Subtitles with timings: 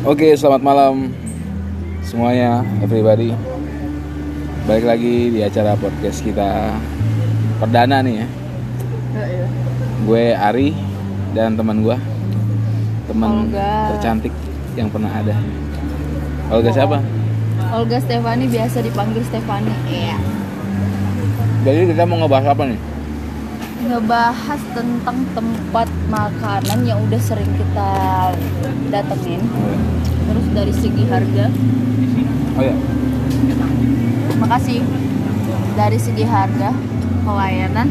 [0.00, 1.12] Oke, selamat malam
[2.00, 3.36] semuanya, everybody.
[4.64, 6.72] Balik lagi di acara podcast kita
[7.60, 8.26] perdana nih ya.
[10.08, 10.72] Gue Ari
[11.36, 11.92] dan teman gue,
[13.12, 13.52] teman
[13.92, 14.32] tercantik
[14.72, 15.36] yang pernah ada.
[16.48, 17.04] Olga siapa?
[17.68, 19.68] Olga Stefani biasa dipanggil Stefani.
[19.84, 20.16] Iya.
[21.60, 22.80] Jadi kita mau ngebahas apa nih?
[23.80, 27.90] Ngebahas tentang tempat makanan yang udah sering kita
[28.88, 29.40] datengin.
[30.22, 31.46] Terus dari segi harga,
[32.52, 32.74] Oh ya,
[34.36, 34.84] makasih.
[35.72, 36.70] Dari segi harga,
[37.22, 37.88] pelayanan,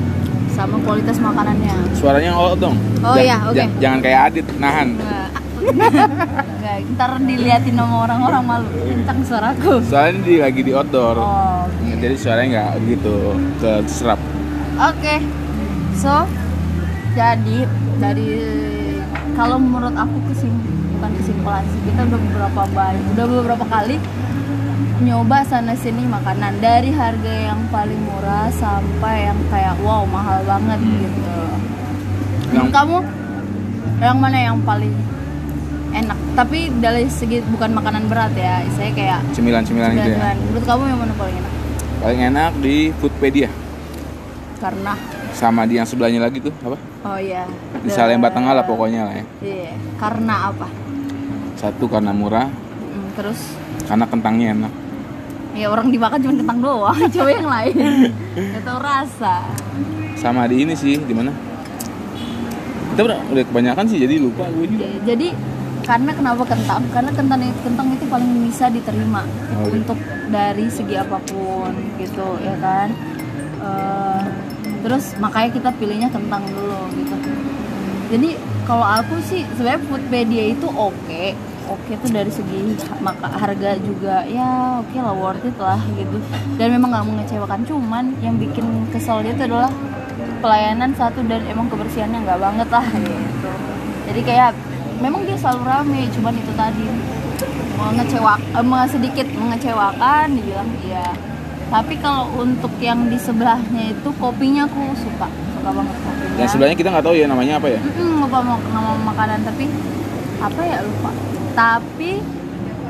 [0.49, 1.73] sama kualitas makanannya.
[1.91, 2.77] suaranya out dong.
[3.02, 3.55] Oh Ja- iya, oke.
[3.55, 4.90] ja- Jangan kayak Adit, nahan.
[5.60, 8.68] Nggak, ntar diliatin sama orang-orang malu.
[8.71, 9.74] Kencang suaraku.
[9.84, 11.18] Soalnya di lagi di outdoor.
[11.18, 11.63] Oh,
[11.99, 13.16] Jadi suaranya nggak gitu
[13.60, 14.20] ke serap.
[14.80, 15.20] Oke,
[15.99, 16.23] so
[17.12, 17.67] jadi
[17.99, 18.30] dari
[19.35, 20.52] kalau menurut aku kesim
[20.95, 23.95] bukan kesimpulan sih kita udah beberapa banyak udah beberapa kali
[24.99, 30.76] nyoba sana sini makanan dari harga yang paling murah sampai yang kayak wow mahal banget
[30.84, 31.40] gitu.
[32.52, 32.98] Yang- Kamu
[34.04, 34.91] yang mana yang paling
[35.96, 36.20] enak?
[36.35, 40.35] Tapi dari segi bukan makanan berat ya, saya kayak Cemilan-cemilan gitu ya.
[40.35, 41.54] Menurut kamu yang mana paling enak?
[41.99, 43.48] Paling enak di Foodpedia
[44.59, 44.93] Karena
[45.32, 46.77] sama di yang sebelahnya lagi tuh apa?
[47.05, 47.46] oh ya
[47.80, 49.26] Di Salemba Tengah lah pokoknya lah ya.
[49.40, 50.68] Iya, karena apa?
[51.55, 52.48] Satu karena murah,
[52.90, 53.40] Mm, terus
[53.86, 54.74] karena kentangnya enak.
[55.52, 57.76] ya orang dimakan cuma kentang doang, coba yang lain.
[58.34, 59.36] Gak tau rasa.
[60.16, 61.32] Sama di ini sih, di mana?
[62.90, 64.84] Kita udah, kebanyakan sih jadi lupa gue juga.
[64.84, 65.28] Ya, Jadi
[65.81, 66.84] karena kenapa kentang?
[66.90, 69.72] Karena kentang itu, kentang itu paling bisa diterima Oh, iya.
[69.74, 69.97] untuk
[70.28, 72.88] dari segi apa pun gitu ya kan.
[73.59, 74.22] Eh,
[74.80, 77.16] terus makanya kita pilihnya kentang dulu gitu.
[78.09, 78.30] Jadi
[78.66, 81.24] kalau aku sih sebenarnya Foodpedia itu oke,
[81.69, 86.18] oke tuh dari segi maka harga juga ya oke lah worth it lah gitu.
[86.58, 89.70] Dan memang nggak mengecewakan, cuman yang bikin kesel itu adalah
[90.40, 93.50] pelayanan satu dan emang kebersihannya nggak banget lah gitu.
[94.09, 94.58] Jadi kayak
[95.00, 96.88] memang dia selalu rame, cuman itu tadi
[97.80, 101.08] mengecewakan, eh, sedikit mengecewakan dibilang iya.
[101.69, 106.38] Tapi kalau untuk yang di sebelahnya itu kopinya aku suka, suka banget kopinya.
[106.41, 107.80] Yang sebelahnya kita nggak tahu ya namanya apa ya.
[107.97, 109.69] Lupa mau nama makanan tapi
[110.41, 111.12] apa ya lupa.
[111.53, 112.12] Tapi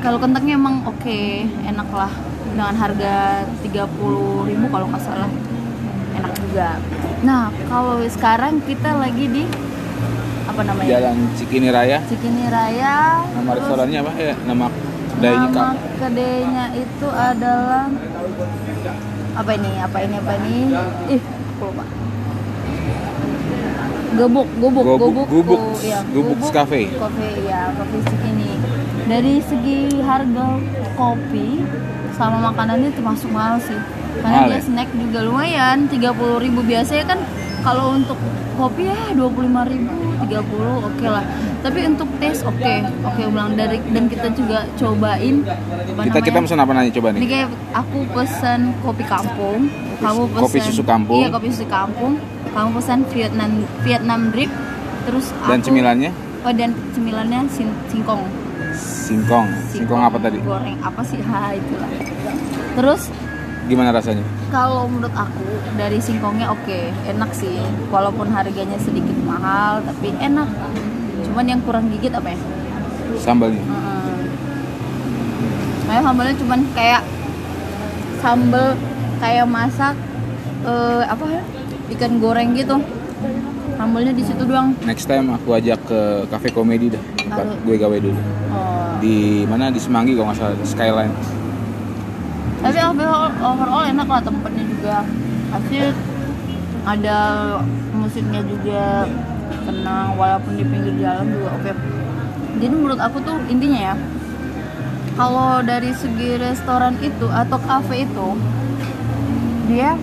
[0.00, 1.20] kalau kentangnya emang oke,
[1.68, 2.12] enak lah
[2.50, 5.30] dengan harga 30.000 kalau nggak salah.
[6.16, 6.80] Enak juga.
[7.20, 9.44] Nah, kalau sekarang kita lagi di
[10.48, 10.88] apa namanya?
[10.88, 11.98] Jalan Cikini Raya.
[12.08, 13.28] Cikini Raya.
[13.28, 14.34] Nama restorannya apa ya?
[14.48, 14.66] Nama
[15.20, 15.68] kedainya Nama
[16.00, 17.84] kedainya itu adalah
[19.40, 19.72] apa ini?
[19.80, 20.14] Apa ini?
[20.16, 20.54] Apa ini?
[21.08, 21.84] Ih, aku lupa.
[24.10, 26.90] Gubuk, gubuk, Gubuk- gubuk, oh, iya, Gubuk Cafe.
[26.92, 28.50] Cafe, ya, kopi Cikini.
[29.06, 30.46] Dari segi harga
[30.92, 31.62] kopi
[32.12, 33.78] sama makanannya termasuk mahal sih.
[34.20, 34.66] Karena Mahal dia ya?
[34.66, 37.18] snack juga lumayan, 30.000 ribu biasanya kan
[37.60, 38.16] kalau untuk
[38.54, 39.88] kopi ya 25.000
[40.22, 40.32] 30
[40.82, 41.24] oke lah
[41.60, 46.44] tapi untuk tes oke oke ulang dari dan kita juga cobain apa Kita kita namanya?
[46.46, 47.28] pesan apa nanya coba ini nih?
[47.30, 49.60] kayak aku pesan kopi kampung
[49.98, 51.18] kamu pesan kopi susu kampung.
[51.18, 52.12] iya kopi susu kampung
[52.50, 53.50] kamu pesan Vietnam
[53.80, 54.50] Vietnam drip
[55.02, 56.10] terus Dan aku- cemilannya
[56.40, 58.24] oh dan cemilannya sin, singkong
[58.70, 59.48] singkong.
[59.68, 60.38] Singkong apa tadi?
[60.40, 61.90] goreng apa sih ha itulah
[62.72, 63.02] terus
[63.70, 64.26] Gimana rasanya?
[64.50, 65.46] kalau menurut aku
[65.78, 67.54] dari singkongnya oke enak sih
[67.88, 70.50] walaupun harganya sedikit mahal tapi enak
[71.22, 72.38] cuman yang kurang gigit apa ya
[73.22, 73.62] Sambalnya.
[73.62, 74.26] Mm.
[75.86, 77.02] kayak sambalnya cuman kayak
[78.18, 78.66] sambal
[79.22, 79.94] kayak masak
[80.66, 81.42] eh, apa ya
[81.94, 82.74] ikan goreng gitu
[83.78, 87.02] sambalnya di situ doang Next time aku ajak ke cafe komedi dah.
[87.16, 87.58] Tempat Aduh.
[87.64, 88.20] gue gawe dulu.
[88.52, 88.92] oh.
[89.00, 89.72] Di mana?
[89.72, 90.56] Di Semanggi kalau nggak salah.
[90.68, 91.14] Skyline.
[92.60, 94.96] Tapi overall, overall enak lah tempatnya juga.
[95.50, 95.96] Asik
[96.84, 97.18] ada
[97.92, 99.08] musiknya juga
[99.66, 101.72] tenang walaupun di pinggir jalan juga oke.
[102.60, 103.94] Jadi menurut aku tuh intinya ya
[105.16, 108.28] kalau dari segi restoran itu atau cafe itu
[109.68, 109.96] dia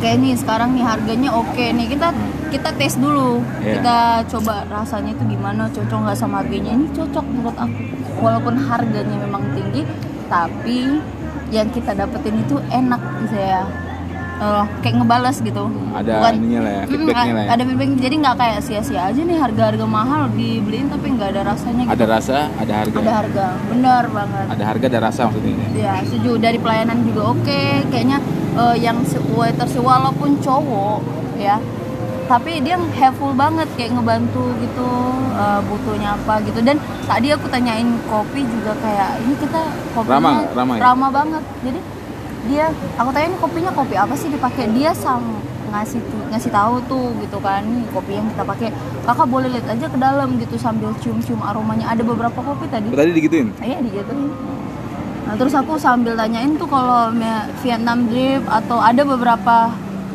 [0.00, 1.86] kayak nih sekarang nih harganya oke nih.
[1.88, 2.08] Kita
[2.50, 3.40] kita tes dulu.
[3.62, 3.78] Iya.
[3.78, 3.98] kita
[4.36, 6.76] coba rasanya itu gimana cocok nggak sama harganya.
[6.76, 7.80] Ini cocok menurut aku.
[8.20, 9.84] Walaupun harganya memang tinggi
[10.30, 11.02] tapi
[11.50, 13.66] yang kita dapetin itu enak saya
[14.40, 15.68] Eh, kayak ngebales gitu.
[15.92, 17.50] Ada ininya lah ya, Mm, feedbacknya lah ya.
[17.52, 17.88] ada feedback.
[18.00, 21.92] Jadi nggak kayak sia-sia aja nih harga-harga mahal dibeliin tapi nggak ada rasanya gitu.
[21.92, 22.96] Ada rasa, ada harga.
[23.04, 24.44] ada harga benar banget.
[24.48, 25.68] Ada harga, ada rasa maksudnya.
[25.76, 26.40] ya setuju.
[26.40, 27.60] Dari pelayanan juga oke.
[27.92, 28.18] Kayaknya
[28.56, 28.96] eh, yang
[29.36, 30.98] waiter sih walaupun cowok
[31.36, 31.60] ya
[32.30, 34.86] tapi dia helpful banget kayak ngebantu gitu
[35.34, 36.62] eh, butuhnya apa gitu.
[36.62, 36.78] Dan
[37.10, 39.60] tadi aku tanyain kopi juga kayak ini kita
[39.98, 40.34] kopinya Ramah?
[40.54, 40.80] Ramah ya?
[40.86, 41.42] ramah banget.
[41.66, 41.80] Jadi
[42.46, 44.70] dia aku tanyain kopinya kopi apa sih dipakai?
[44.70, 45.42] Dia sang
[45.74, 48.70] ngasih ngasih tahu tuh gitu kan nih kopi yang kita pakai.
[49.02, 51.90] Kakak boleh lihat aja ke dalam gitu sambil cium-cium aromanya.
[51.90, 52.94] Ada beberapa kopi tadi.
[52.94, 53.50] Tadi digituin?
[53.58, 54.30] Iya digituin.
[55.26, 57.10] Nah, terus aku sambil tanyain tuh kalau
[57.62, 59.70] Vietnam drip atau ada beberapa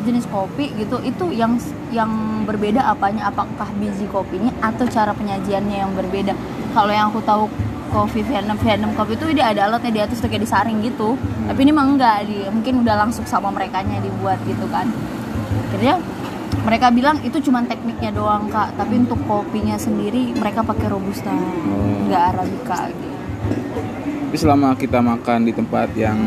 [0.06, 1.58] jenis kopi gitu, itu yang
[1.90, 2.10] yang
[2.46, 3.26] berbeda apanya?
[3.28, 6.32] Apakah biji kopinya atau cara penyajiannya yang berbeda?
[6.70, 7.50] Kalau yang aku tahu
[7.90, 11.18] kopi Vietnam Vietnam kopi itu dia ada alatnya di tuh kayak disaring gitu.
[11.50, 14.86] Tapi ini mah enggak, di mungkin udah langsung sama merekanya dibuat gitu kan.
[15.70, 15.98] Akhirnya
[16.62, 21.30] mereka bilang itu cuma tekniknya doang kak, tapi untuk kopinya sendiri mereka pakai robusta,
[22.06, 23.16] nggak arabica gitu.
[24.26, 26.18] tapi selama kita makan di tempat yang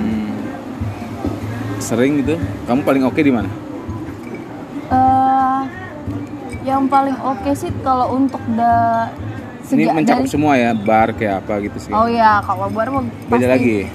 [1.80, 2.36] sering gitu
[2.68, 3.48] kamu paling oke di mana
[6.70, 9.10] yang paling oke sih kalau untuk da
[9.68, 13.04] ini mencakup dari- semua ya bar kayak apa gitu sih Oh ya, kalau bar mah
[13.28, 13.90] beda lagi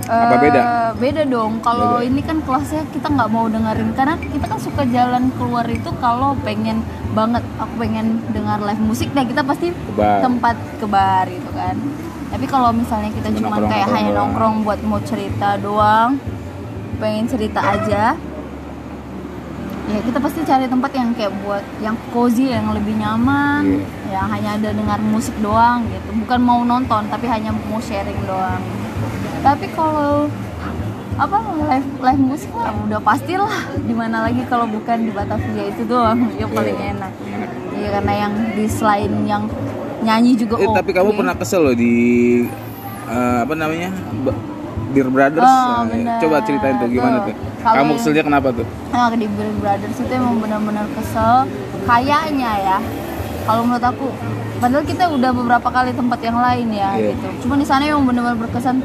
[0.00, 0.60] apa Eh, beda?
[0.96, 1.60] Beda dong.
[1.60, 5.90] Kalau ini kan kelasnya kita nggak mau dengerin karena kita kan suka jalan keluar itu
[5.98, 6.80] kalau pengen
[7.12, 9.68] banget aku pengen dengar live musik nah kita pasti
[10.18, 11.76] tempat ke bar gitu kan.
[12.28, 16.10] Tapi kalau misalnya kita Cuma cuma nongkrong- kayak hanya nongkrong nongkrong buat mau cerita doang,
[16.96, 18.16] pengen cerita aja,
[19.88, 24.12] ya kita pasti cari tempat yang kayak buat yang cozy yang lebih nyaman, Iya.
[24.12, 28.60] yang hanya ada dengar musik doang gitu, bukan mau nonton tapi hanya mau sharing doang.
[29.40, 30.28] Tapi kalau
[31.18, 35.82] apa live live musik lah udah pastilah di mana lagi kalau bukan di Batavia itu
[35.82, 36.92] doang yang paling Iya.
[36.94, 37.12] enak.
[37.72, 39.42] Iya karena yang di selain yang
[39.98, 41.94] nyanyi juga Eh, tapi kamu pernah kesel loh di
[43.04, 43.90] eh, apa namanya
[44.88, 47.30] Beer Brothers Oh, Nah, coba ceritain tuh gimana Tuh.
[47.30, 51.44] tuh Kalau kamu keselnya kenapa tuh Nah, di Beer Brothers itu emang benar-benar kesel.
[51.82, 52.76] Kayaknya ya,
[53.42, 54.06] kalau menurut aku,
[54.58, 57.12] padahal kita udah beberapa kali tempat yang lain ya Iya.
[57.12, 57.28] gitu.
[57.42, 58.80] Cuma di sana yang benar-benar berkesan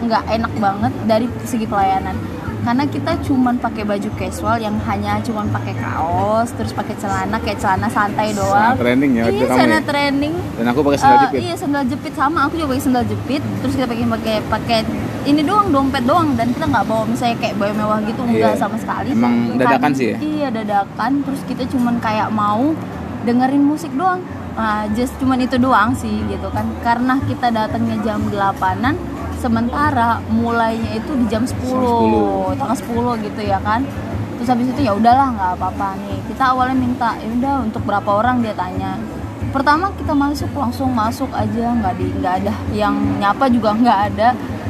[0.00, 2.14] nggak enak banget dari segi pelayanan.
[2.58, 7.56] Karena kita cuman pakai baju casual yang hanya cuman pakai kaos, terus pakai celana kayak
[7.56, 8.74] celana santai doang.
[8.74, 9.82] Celana training ya, Iya, celana ya?
[9.82, 10.34] training.
[10.52, 13.42] dan aku pakai sandal Eh, jepit Iya sandal jepit sama aku juga pakai sandal jepit.
[13.62, 14.78] Terus kita pakai pakai pakai
[15.28, 18.58] ini doang dompet doang dan kita nggak bawa misalnya kayak bawa mewah gitu enggak Iya.
[18.58, 19.12] sama sekali.
[19.12, 20.16] Emang dadakan Kan- sih ya?
[20.18, 21.10] Iya dadakan.
[21.22, 22.72] Terus kita cuman kayak mau
[23.22, 24.24] dengerin musik doang.
[24.54, 26.66] Nah, just cuman itu doang sih gitu kan.
[26.80, 28.96] Karena kita datangnya jam 8-an
[29.38, 32.58] sementara mulainya itu di jam 10, 10.
[32.58, 33.86] tanggal 10 gitu ya kan
[34.34, 38.10] terus habis itu ya udahlah nggak apa-apa nih kita awalnya minta ya udah untuk berapa
[38.12, 38.98] orang dia tanya
[39.48, 44.28] pertama kita masuk langsung masuk aja nggak di nggak ada yang nyapa juga nggak ada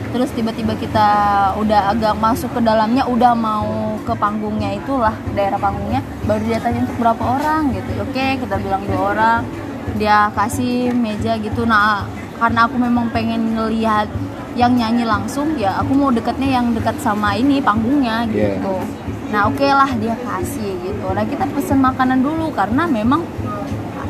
[0.08, 1.08] terus tiba-tiba kita
[1.60, 6.84] udah agak masuk ke dalamnya udah mau ke panggungnya itulah daerah panggungnya baru dia tanya
[6.88, 7.90] untuk berapa orang gitu.
[8.00, 9.40] Oke kita bilang dua orang
[10.00, 11.68] dia kasih meja gitu.
[11.68, 12.08] Nah
[12.40, 14.08] karena aku memang pengen ngelihat
[14.56, 18.58] yang nyanyi langsung ya aku mau dekatnya yang dekat sama ini panggungnya Iya.
[18.58, 18.74] gitu.
[19.28, 21.06] Nah oke lah dia kasih gitu.
[21.12, 23.22] Nah kita pesen makanan dulu karena memang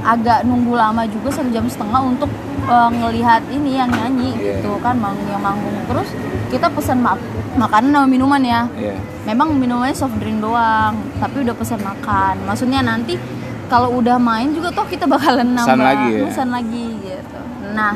[0.08, 2.30] agak nunggu lama juga satu jam setengah untuk
[2.64, 4.58] uh, ngelihat ini yang nyanyi Iya.
[4.58, 6.08] gitu kan manggung yang manggung terus
[6.48, 7.20] kita pesen mak
[7.54, 8.96] makanan sama minuman ya Iya.
[9.24, 13.20] memang minumannya soft drink doang tapi udah pesan makan maksudnya nanti
[13.68, 16.22] kalau udah main juga toh kita bakalan nambah Pesan lagi ya?
[16.24, 17.38] pesan lagi gitu
[17.70, 17.94] nah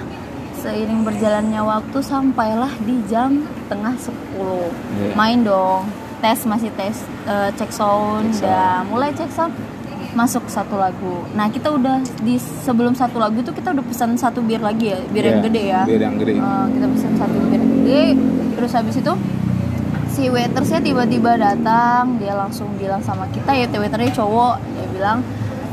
[0.55, 5.17] seiring berjalannya waktu sampailah di jam tengah 10 Iya.
[5.17, 5.89] main dong
[6.21, 8.47] tes masih tes eh, cek sound Cek sound.
[8.47, 9.51] udah mulai cek sound
[10.13, 11.25] masuk satu lagu.
[11.33, 14.99] Nah kita udah di sebelum satu lagu itu kita udah pesan satu bir lagi ya
[15.09, 15.81] bir yang Iya, gede ya.
[15.85, 16.33] bir yang gede.
[16.37, 18.03] Eh, kita pesan satu bir yang gede.
[18.53, 19.13] Terus habis itu
[20.07, 24.55] si waitersnya tiba-tiba datang dia langsung bilang sama kita ya waiternya cowok.
[24.77, 25.19] Dia bilang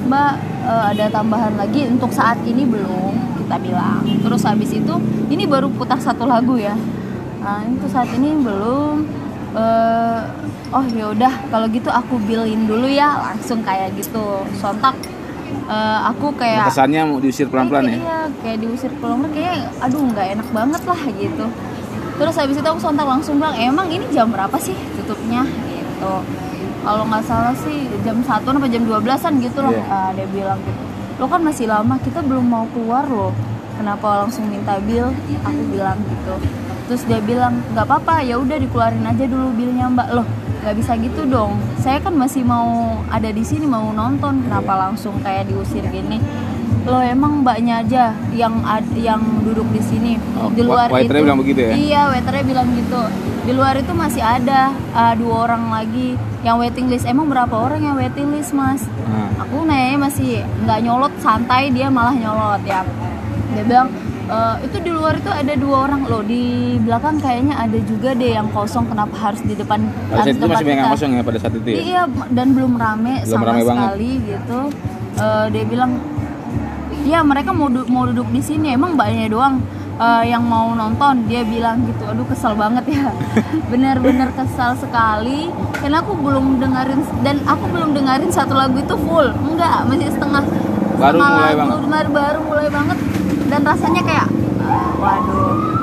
[0.08, 4.08] mbak eh, ada tambahan lagi untuk saat ini belum kita bilang.
[4.24, 4.94] Terus habis itu
[5.28, 6.80] ini baru putar satu lagu ya.
[7.40, 9.04] Nah, untuk saat ini belum.
[9.50, 10.20] Eh,
[10.70, 14.94] oh yaudah kalau gitu aku billin dulu ya langsung kayak gitu sontak
[15.70, 20.28] eh, aku kayak kesannya mau diusir pelan-pelan ya Iya, kayak diusir pulang kayak aduh nggak
[20.38, 21.46] enak banget lah gitu.
[22.20, 26.14] Terus habis itu aku sontak langsung bilang, emang ini jam berapa sih tutupnya gitu.
[26.84, 29.72] Kalau nggak salah sih jam 1 sampai jam 12-an gitu loh.
[29.72, 29.84] Iya.
[29.88, 30.84] Ah, dia bilang gitu.
[31.16, 33.32] Lo kan masih lama, kita belum mau keluar loh.
[33.80, 35.16] Kenapa langsung minta bill?
[35.48, 36.36] Aku bilang gitu.
[36.92, 40.08] Terus dia bilang, nggak apa-apa, ya udah dikeluarin aja dulu billnya mbak.
[40.12, 40.28] Loh,
[40.60, 41.56] nggak bisa gitu dong.
[41.80, 44.44] Saya kan masih mau ada di sini mau nonton.
[44.44, 46.20] Kenapa langsung kayak diusir gini?
[46.88, 50.12] Loh emang mbaknya aja yang ad- yang duduk di sini.
[50.40, 51.72] Oh, di luar itu bilang begitu ya?
[51.76, 53.02] Iya, waiternya bilang gitu.
[53.46, 57.84] Di luar itu masih ada uh, dua orang lagi yang waiting list emang berapa orang
[57.84, 62.86] yang waiting list mas Nah, aku nanya masih nggak nyolot santai dia malah nyolot ya
[63.52, 63.92] dia bilang
[64.30, 66.44] "Eh, itu di luar itu ada dua orang loh di
[66.78, 70.54] belakang kayaknya ada juga deh yang kosong kenapa harus di depan pada saat itu masih
[70.60, 71.78] banyak yang kita?" kosong ya pada saat itu ya.
[71.80, 73.82] Iya dan belum rame Belum sama rame banget.
[73.84, 74.60] sekali gitu.
[75.18, 75.92] Eh, dia bilang,
[77.04, 79.56] ya mereka mau du- mau duduk di sini emang mbaknya doang
[79.98, 81.26] eh, yang mau nonton.
[81.26, 82.06] Dia bilang gitu.
[82.06, 83.10] Aduh kesel banget ya.
[83.72, 85.50] Bener-bener kesal sekali.
[85.74, 89.28] Karena aku belum dengerin dan aku belum dengerin satu lagu itu full.
[89.44, 90.44] Enggak, masih setengah.
[90.96, 92.06] Baru setengah mulai lagu, banget.
[92.10, 92.98] Baru mulai banget
[93.50, 94.28] dan rasanya kayak
[95.02, 95.80] waduh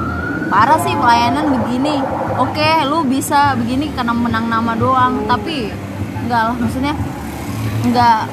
[0.46, 2.00] parah sih pelayanan begini.
[2.38, 5.72] Oke lu bisa begini karena menang nama doang tapi
[6.26, 6.94] enggak lah maksudnya
[7.82, 8.30] enggak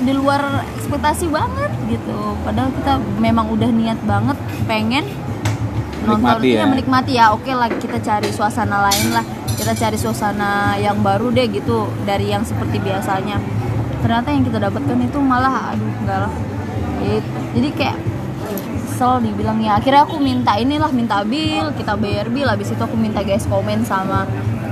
[0.00, 2.36] di luar ekspektasi banget gitu.
[2.44, 4.38] Padahal kita memang udah niat banget
[4.68, 5.04] pengen
[6.06, 6.66] nonton Menikmati iya, ya.
[6.68, 7.24] menikmati ya.
[7.34, 9.24] Oke lah kita cari suasana lain lah.
[9.56, 13.40] Kita cari suasana yang baru deh gitu dari yang seperti biasanya.
[14.04, 16.32] Ternyata yang kita dapatkan itu malah aduh enggak lah.
[16.96, 17.28] Gitu.
[17.54, 17.96] jadi kayak
[18.96, 22.48] kesel dibilangnya akhirnya aku minta inilah minta bill kita bayar bill.
[22.48, 24.24] Habis itu aku minta guys komen sama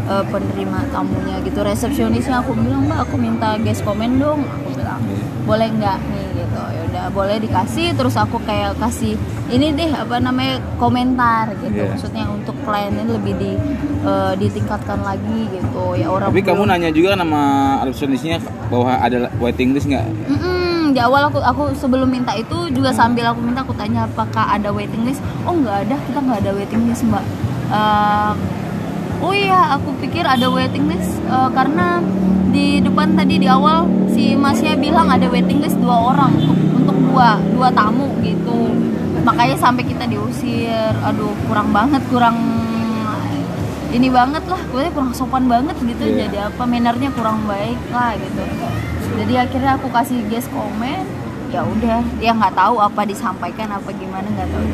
[0.09, 1.61] eh, penerima tamunya gitu.
[1.61, 4.49] Resepsionisnya aku bilang mbak aku minta guys komen dong.
[4.49, 5.05] Aku bilang
[5.45, 6.29] boleh nggak nih?
[6.41, 6.57] Gitu.
[6.57, 7.93] Ya udah boleh dikasih.
[7.93, 9.21] Terus aku kayak kasih
[9.53, 11.85] ini deh apa namanya komentar gitu.
[11.85, 11.93] Iya.
[11.93, 13.53] maksudnya untuk pelayanan lebih di
[14.09, 16.01] eh, ditingkatkan lagi gitu.
[16.01, 18.41] Ya orang Tapi kamu nanya juga nama resepsionisnya
[18.73, 20.09] bahwa ada waiting list nggak?
[20.33, 20.64] Mm-mm,
[20.95, 24.71] di awal aku aku sebelum minta itu juga sambil aku minta aku tanya apakah ada
[24.71, 25.19] waiting list?
[25.43, 25.99] Oh nggak ada.
[26.07, 27.27] Kita nggak ada waiting list mbak.
[27.75, 28.35] Ehm,
[29.19, 31.99] oh iya aku pikir ada waiting list eh, karena
[32.55, 36.97] di depan tadi di awal si masnya bilang ada waiting list dua orang untuk untuk
[37.11, 38.71] dua dua tamu gitu.
[39.27, 40.95] Makanya sampai kita diusir.
[41.03, 42.39] Aduh kurang banget kurang
[43.95, 46.17] ini banget lah gue kurang sopan banget gitu Iya.
[46.21, 48.43] jadi apa mannernya kurang baik lah gitu
[49.15, 51.07] jadi akhirnya aku kasih guys komen
[51.49, 54.65] ya udah dia nggak tahu apa disampaikan apa gimana nggak tahu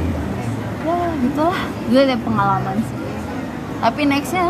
[0.81, 2.97] ya gitulah gue ada pengalaman sih
[3.81, 4.45] tapi nextnya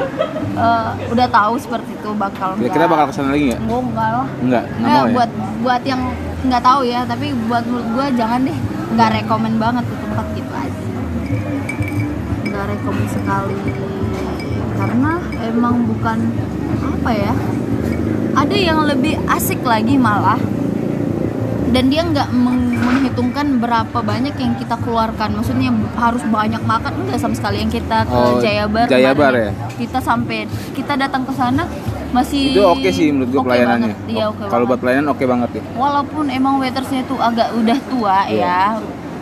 [0.57, 3.63] eh, udah tahu seperti itu bakal Kira-kira bakal ke sana lagi nggak?
[3.63, 5.15] Enggak, enggak lah Enggak, nggak Nggak, mau ya?
[5.15, 6.03] buat buat yang
[6.41, 8.59] nggak tahu ya tapi buat menurut gue jangan deh
[8.91, 10.83] nggak rekomen banget ke tempat gitu aja
[12.45, 13.59] nggak rekomen sekali
[14.81, 15.13] karena
[15.45, 16.19] emang bukan
[16.81, 17.33] apa ya
[18.33, 20.41] ada yang lebih asik lagi malah
[21.71, 27.21] dan dia nggak meng- menghitungkan berapa banyak yang kita keluarkan maksudnya harus banyak makan enggak
[27.21, 29.51] sama sekali yang kita ke Oh, Jayabar Jayabar ya?
[29.77, 31.69] kita sampai kita datang ke sana
[32.11, 33.95] masih Itu oke sih menurut gue oke pelayanannya.
[33.95, 34.11] banget.
[34.11, 35.63] iya oke Kalau buat pelayanan oke banget ya.
[35.77, 38.41] walaupun emang waitersnya tuh agak udah tua Iya.
[38.41, 38.61] ya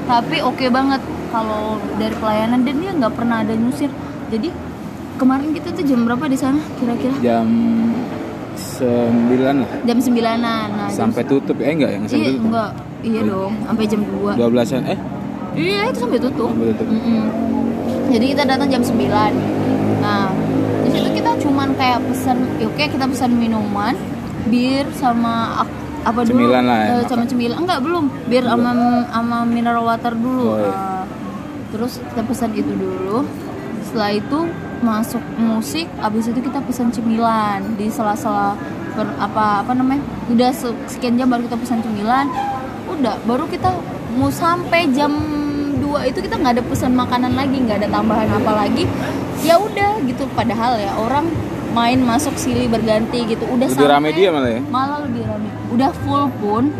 [0.06, 3.92] tapi oke banget kalau dari pelayanan dan dia nggak pernah ada nyusir
[4.28, 4.48] jadi
[5.18, 7.14] kemarin kita tuh jam berapa di sana kira-kira?
[7.20, 7.46] Jam
[8.58, 9.70] 9 lah.
[9.82, 11.56] Jam sembilanan nah, jam sampai tutup.
[11.58, 12.46] Ya eh, enggak yang sampai iya tutup.
[12.46, 12.70] enggak.
[12.98, 14.98] Iya dong sampai jam 2 12-an eh?
[15.54, 16.48] Iya itu sampai tutup.
[16.50, 16.94] Sampai tutup.
[16.94, 17.24] Mm-mm.
[18.08, 18.96] jadi kita datang jam 9
[19.98, 20.30] nah
[20.80, 23.92] di situ kita cuman kayak pesan ya oke kita pesan minuman
[24.48, 25.60] bir sama
[26.06, 26.40] apa dulu?
[26.40, 27.58] Cemilan lah ya, Eh, sama cemilan.
[27.58, 28.04] Enggak belum.
[28.30, 28.70] Bir sama
[29.10, 30.46] sama mineral water dulu.
[30.46, 30.70] Oh, iya.
[30.72, 31.04] Nah,
[31.68, 33.26] terus kita pesan itu dulu
[33.88, 34.38] setelah itu
[34.78, 38.52] masuk musik abis itu kita pesan cemilan di sela-sela
[39.16, 42.26] apa apa namanya udah se- sekian jam baru kita pesan cemilan
[42.88, 43.70] udah baru kita
[44.12, 45.10] mau sampai jam
[45.74, 48.84] 2 itu kita nggak ada pesan makanan lagi nggak ada tambahan apa lagi
[49.40, 51.30] ya udah gitu padahal ya orang
[51.70, 54.60] main masuk silih berganti gitu udah Lebih rame dia malah ya?
[54.64, 56.74] malah lebih rame udah full pun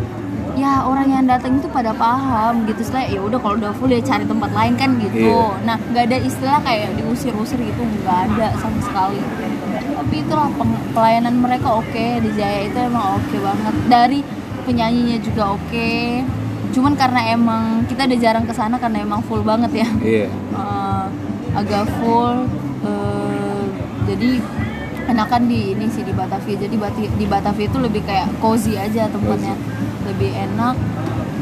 [0.59, 2.83] ya orang yang datang itu pada paham gitu.
[2.83, 5.31] Setelah ya udah kalau udah full ya cari tempat lain kan gitu.
[5.31, 5.45] Iya.
[5.63, 7.81] nah nggak ada istilah kayak diusir-usir gitu.
[7.81, 9.19] Nggak ada sama sekali.
[9.95, 10.51] Tapi itulah
[10.91, 12.05] pelayanan mereka oke.
[12.19, 13.73] Di Jaya itu emang oke banget.
[13.87, 14.19] Dari
[14.67, 15.91] penyanyinya juga oke.
[16.75, 19.87] Cuman karena emang kita udah jarang ke sana karena emang full banget ya.
[20.03, 20.27] Iya.
[20.29, 21.05] Eh,
[21.55, 22.45] agak full.
[22.83, 23.63] Eh,
[24.05, 24.29] jadi
[25.09, 26.55] enakan di ini sih di Batavia.
[26.59, 26.75] Jadi
[27.17, 29.57] di Batavia itu lebih kayak cozy aja tempatnya
[30.09, 30.75] lebih enak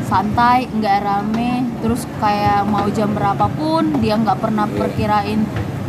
[0.07, 5.43] santai nggak rame terus kayak mau jam berapapun dia nggak pernah perkirain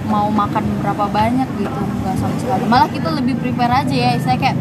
[0.08, 2.64] mau makan berapa banyak gitu nggak sama sekali.
[2.66, 4.56] Malah kita lebih prepare aja ya saya kayak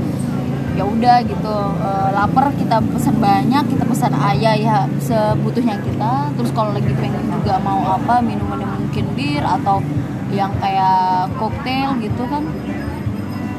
[0.78, 6.36] ya udah gitu eh, lapar kita pesan banyak kita pesan ayah ya sebutuhnya kita.
[6.36, 9.82] Terus kalau lagi pengen juga mau apa minuman yang mungkin bir atau
[10.28, 12.44] yang kayak koktail gitu kan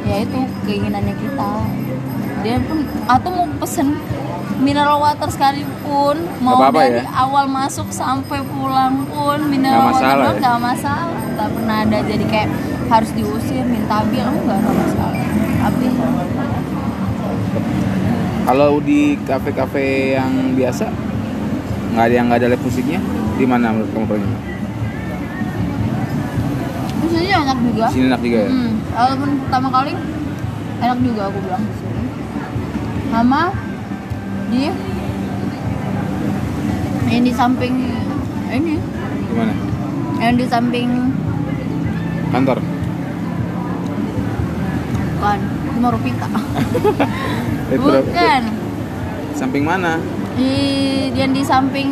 [0.04, 0.38] ya itu
[0.68, 1.52] keinginannya kita.
[2.44, 3.96] Dia pun atau mau pesen
[4.58, 7.12] mineral water sekalipun mau apa-apa dari ya?
[7.12, 10.40] awal masuk sampai pulang pun mineral Nggak water masalah doang ya?
[10.40, 12.48] nggak masalah nggak pernah ada jadi kayak
[12.88, 15.20] harus diusir minta bil enggak sama sekali
[15.60, 15.92] habis
[18.48, 20.88] Kalau di kafe-kafe yang biasa
[21.92, 23.00] nggak ada yang nggak ada live musiknya,
[23.36, 24.24] di mana menurut kamu paling
[27.08, 28.48] sini enak juga sini enak juga ya.
[28.48, 29.92] hmm, walaupun pertama kali
[30.78, 32.02] enak juga aku bilang di sini
[33.08, 33.42] sama
[34.48, 34.68] di?
[37.08, 37.74] Yang di samping
[38.50, 38.74] ini.
[39.22, 39.54] Di mana?
[40.18, 41.14] yang di samping
[42.28, 42.58] Kantor.
[45.14, 45.38] bukan
[47.68, 48.42] Eh, berapa- bukan.
[49.32, 50.02] Samping mana?
[50.34, 50.54] di
[51.12, 51.90] yang di samping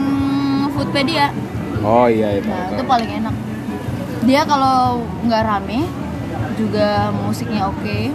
[0.70, 1.30] Foodpedia.
[1.80, 2.46] Oh iya itu.
[2.46, 3.34] nah itu paling enak.
[4.22, 5.86] Dia kalau nggak rame
[6.54, 8.10] juga musiknya oke.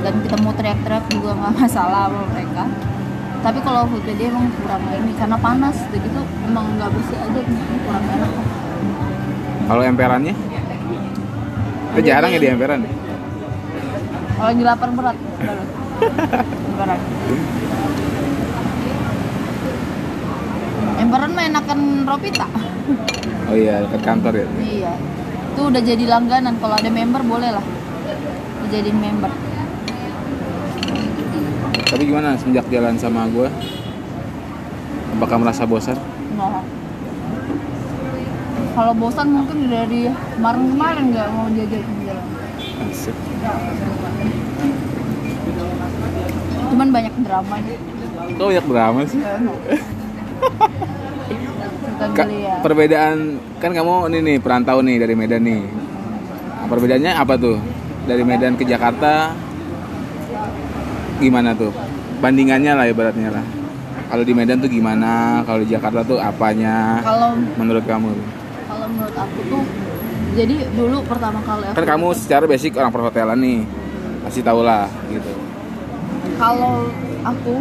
[0.00, 2.64] Dan kita mau teriak-teriak juga nggak masalah sama mereka
[3.40, 7.40] tapi kalau Foodpedia emang kurang ini karena panas udah gitu emang nggak bersih aja
[7.88, 8.32] kurang enak
[9.70, 10.34] Kalau emperannya?
[11.94, 12.82] Itu jarang ya di emperan.
[12.82, 12.90] ya?
[14.34, 15.16] kalau lagi lapar berat
[16.74, 17.00] berat
[21.00, 22.48] Emperan mah enakan Ropita
[23.50, 24.46] Oh iya dekat kantor ya.
[24.62, 24.92] Iya.
[25.50, 26.54] Itu udah jadi langganan.
[26.62, 27.64] Kalau ada member boleh lah.
[28.62, 29.49] Dijadiin member.
[31.90, 33.50] Tapi gimana sejak jalan sama gue?
[35.18, 35.98] Apakah merasa bosan?
[36.38, 36.62] Nah.
[38.70, 40.06] Kalau bosan mungkin dari
[40.38, 42.26] kemarin-kemarin nggak mau jajan jalan.
[42.86, 43.16] Asik.
[46.70, 47.78] Cuman banyak drama nih.
[48.38, 49.20] Kok banyak drama sih?
[52.00, 52.56] Suka Ka- ya.
[52.64, 55.66] perbedaan kan kamu ini nih perantau nih dari Medan nih.
[56.70, 57.58] Perbedaannya apa tuh?
[58.06, 59.34] Dari Medan ke Jakarta
[61.20, 61.70] gimana tuh?
[62.18, 63.44] Bandingannya lah ibaratnya lah.
[64.10, 65.44] Kalau di Medan tuh gimana?
[65.44, 66.98] Kalau di Jakarta tuh apanya?
[67.00, 68.10] Kalau Menurut kamu?
[68.66, 69.62] kalau menurut aku tuh
[70.30, 73.60] jadi dulu pertama kali aku Kan kamu secara basic orang perhotelan nih.
[74.22, 75.32] Kasih tau lah gitu.
[76.36, 76.86] kalau
[77.20, 77.54] aku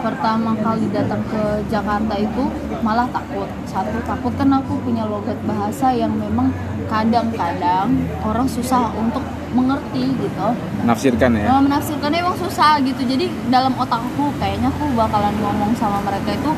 [0.00, 2.44] pertama kali datang ke Jakarta itu
[2.80, 6.52] malah takut satu takut kan aku punya logat bahasa yang memang
[6.86, 7.90] kadang-kadang
[8.22, 10.46] orang susah untuk mengerti gitu
[10.80, 11.46] Menafsirkan ya.
[11.48, 16.50] Nah, menafsirkannya emang susah gitu jadi dalam otakku kayaknya aku bakalan ngomong sama mereka itu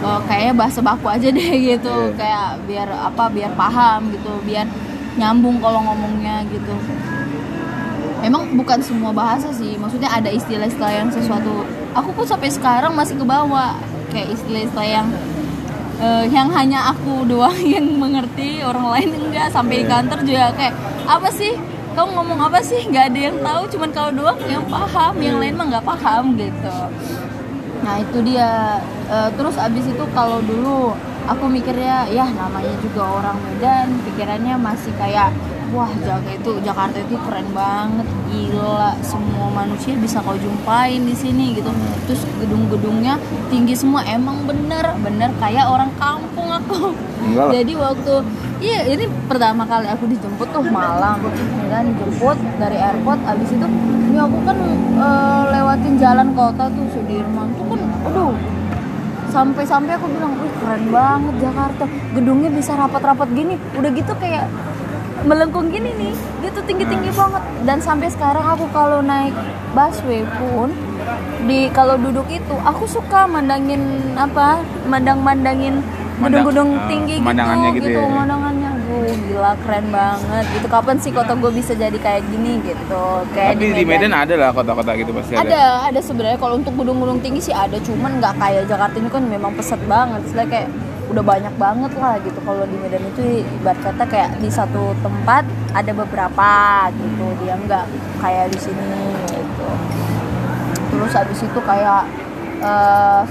[0.00, 2.14] eh, kayaknya bahasa baku aja deh gitu Iya.
[2.14, 4.68] kayak biar apa biar paham gitu biar
[5.16, 6.74] nyambung kalau ngomongnya gitu
[8.18, 11.62] Emang bukan semua bahasa sih, maksudnya ada istilah-istilah yang sesuatu.
[11.94, 13.78] Aku pun sampai sekarang masih kebawa
[14.10, 15.06] kayak istilah-istilah yang
[15.98, 19.54] eh, yang hanya aku doang yang mengerti, orang lain enggak.
[19.54, 19.90] Sampai di Iya.
[19.94, 20.74] kantor juga kayak
[21.06, 21.54] apa sih?
[21.98, 22.86] Kamu ngomong apa sih?
[22.86, 26.78] Nggak ada yang tahu, cuman kau doang yang paham, yang lain mah nggak paham gitu.
[27.82, 28.78] Nah itu dia.
[29.10, 30.94] Eh, terus abis itu kalau dulu
[31.26, 35.34] aku mikirnya ya namanya juga orang Medan, pikirannya masih kayak
[35.74, 41.58] wah Jakarta itu Jakarta itu keren banget, gila semua manusia bisa kau jumpain di sini
[41.58, 41.74] gitu.
[42.06, 43.18] Terus gedung-gedungnya
[43.50, 46.94] tinggi semua, emang bener bener kayak orang kampung aku.
[47.26, 47.58] Enggak.
[47.58, 48.14] Jadi waktu
[48.58, 51.18] iya ini pertama kali aku dijemput tuh malam,
[51.62, 53.20] ya kan dijemput dari airport.
[53.26, 53.66] Abis itu
[54.10, 54.58] ini aku kan
[54.98, 58.34] eh, lewatin jalan kota tuh Sudirman tuh kan, aduh
[59.28, 61.84] sampai-sampai aku bilang, wih keren banget Jakarta,
[62.16, 64.48] gedungnya bisa rapat-rapat gini, udah gitu kayak
[65.28, 66.14] melengkung gini nih,
[66.48, 67.44] gitu tinggi-tinggi banget.
[67.68, 69.36] Dan sampai sekarang aku kalau naik
[69.76, 70.72] busway pun
[71.44, 75.84] di kalau duduk itu aku suka mandangin apa, mandang-mandangin
[76.18, 78.08] gedung-gedung Mandang- tinggi eh, pemandangannya gitu, gitu gitu ya.
[78.10, 78.70] pemandangannya.
[78.88, 80.44] Gue gila keren banget.
[80.50, 83.04] Gitu kapan sih kota gue bisa jadi kayak gini gitu?
[83.30, 84.12] Kayak Tapi di Medan.
[84.12, 85.44] Ada lah kota-kota gitu pasti ada.
[85.44, 86.38] ada ada sebenarnya.
[86.38, 90.20] Kalau untuk gedung-gedung tinggi sih ada cuman nggak kayak Jakarta ini kan memang pesat banget.
[90.26, 90.68] Istilahnya kayak
[91.08, 92.38] udah banyak banget lah gitu.
[92.42, 93.22] Kalau di Medan itu
[93.60, 96.50] ibarat kata kayak di satu tempat ada beberapa
[96.92, 97.26] gitu.
[97.40, 97.84] Dia nggak
[98.18, 98.86] kayak di sini
[99.30, 99.68] gitu.
[100.88, 102.02] Terus habis itu kayak
[102.58, 103.22] eh,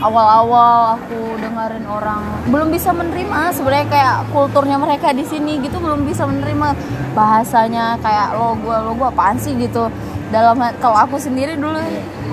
[0.00, 6.04] awal-awal aku dengerin orang belum bisa menerima sebenarnya kayak kulturnya mereka di sini gitu belum
[6.04, 6.76] bisa menerima
[7.16, 9.88] bahasanya kayak lo gua lo gua apaan sih gitu.
[10.26, 11.78] Dalam kalau aku sendiri dulu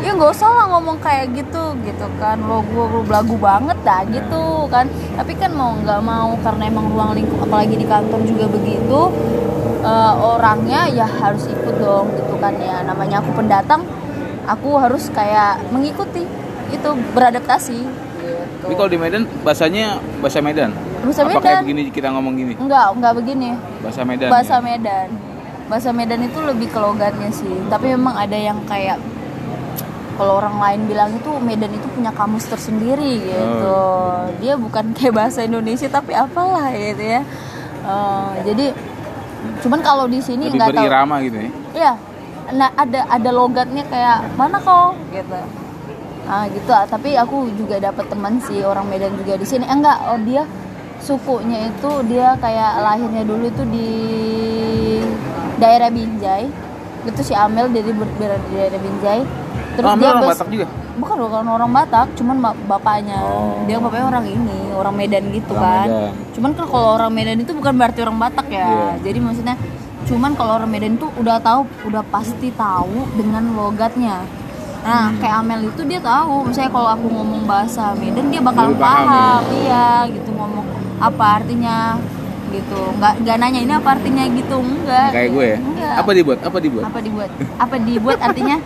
[0.04, 2.36] ya nggak usah lah ngomong kayak gitu gitu kan.
[2.44, 4.92] Lo gua lo belagu banget dah gitu kan.
[5.16, 9.00] Tapi kan mau nggak mau karena emang ruang lingkup apalagi di kantor juga begitu
[9.88, 12.60] eh, orangnya ya harus ikut dong gitu kan.
[12.60, 13.88] Ya namanya aku pendatang
[14.44, 16.28] aku harus kayak mengikuti
[16.74, 18.74] itu beradaptasi gitu.
[18.74, 19.86] Kalau di Medan bahasanya
[20.18, 20.72] bahasa Medan.
[21.02, 21.62] Bahasa Apa kayak Medan.
[21.64, 22.54] begini kita ngomong gini?
[22.56, 24.30] enggak enggak begini Bahasa Medan.
[24.30, 24.62] bahasa ya?
[24.62, 25.08] Medan
[25.64, 29.00] bahasa Medan itu lebih ke logatnya sih tapi memang ada yang kayak
[30.14, 34.30] kalau orang lain bilang itu Medan itu punya kamus tersendiri gitu Oh.
[34.38, 37.22] dia bukan kayak bahasa Indonesia tapi apalah gitu ya
[37.84, 38.72] Eh, jadi
[39.60, 41.50] cuman kalau di sini Lebih nggak tahu berirama gitu ya.
[41.74, 41.92] Iya,
[42.54, 45.36] nah ada ada logatnya kayak mana kau gitu
[46.26, 46.86] ah gitu ah.
[46.86, 50.44] tapi aku juga dapat teman sih orang Medan juga di sini eh, enggak oh dia
[50.98, 53.90] sukunya itu dia kayak lahirnya dulu itu di
[55.56, 56.48] daerah Binjai
[57.04, 59.22] itu si Amel dari ber- dari daerah Binjai
[59.74, 60.68] terus Oh, Amel dia orang Batak juga?
[60.94, 63.60] bukan bukan orang Batak cuman ma- bapaknya Oh.
[63.66, 66.12] dia bapaknya orang ini orang Medan gitu Orang kan Medan.
[66.32, 68.88] cuman kan kalau orang Medan itu bukan berarti orang Batak ya Iya.
[69.04, 69.56] jadi maksudnya
[70.04, 74.24] cuman kalau orang Medan itu udah tahu udah pasti tahu dengan logatnya
[74.84, 75.16] nah Hmm.
[75.18, 79.08] kayak Amel itu dia tahu misalnya kalau aku ngomong bahasa Medan dia bakal Lebih paham,
[79.08, 80.66] paham, iya gitu ngomong
[81.00, 81.96] apa artinya
[82.50, 85.58] gitu nggak nggak nanya ini apa artinya gitu enggak Kayak gue ya?
[85.58, 86.40] enggak Apa dibuat?
[86.42, 86.84] Apa dibuat?
[86.86, 88.58] apa dibuat apa dibuat artinya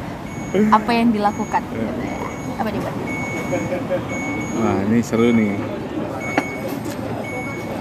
[0.70, 2.18] apa yang dilakukan gitu ya.
[2.58, 2.94] apa dibuat
[4.58, 5.54] Wah, ini seru nih.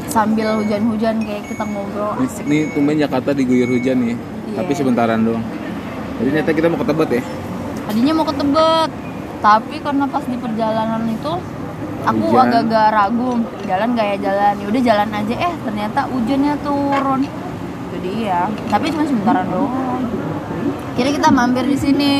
[0.07, 4.15] sambil hujan-hujan kayak kita ngobrol Ini, ini tumben Jakarta diguyur hujan nih.
[4.15, 4.57] Iya.
[4.57, 5.45] Tapi sebentaran doang.
[6.17, 7.23] Jadi ternyata kita mau ke Tebet ya?
[7.87, 8.91] Tadinya mau ke Tebet
[9.41, 11.33] tapi karena pas di perjalanan itu
[12.07, 13.31] aku agak-agak ragu.
[13.67, 14.55] Jalan gak ya jalan?
[14.59, 15.35] Ya udah jalan aja.
[15.39, 17.21] Eh ternyata hujannya turun.
[17.27, 20.03] Itu dia tapi cuma sementaran doang.
[20.97, 22.13] Kira kita mampir di sini.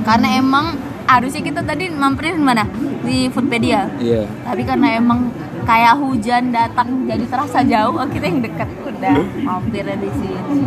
[0.00, 2.64] Karena emang harusnya kita tadi mampirin mana?
[3.04, 3.90] Di Foodpedia.
[4.00, 4.24] Iya.
[4.46, 5.28] tapi karena emang
[5.68, 8.00] kayak hujan datang jadi terasa jauh.
[8.08, 10.64] Kita yang dekat udah mampir di sini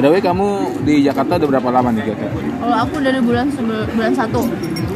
[0.00, 0.48] By the way, kamu
[0.80, 2.24] di Jakarta udah berapa lama nih kira
[2.56, 4.48] Kalau aku dari bulan sebel- bulan satu,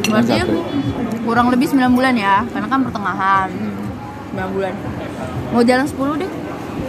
[0.02, 0.64] berarti satu.
[1.20, 3.48] kurang lebih 9 bulan ya, karena kan pertengahan
[4.32, 4.72] 9 bulan.
[5.52, 6.30] Mau jalan 10 deh.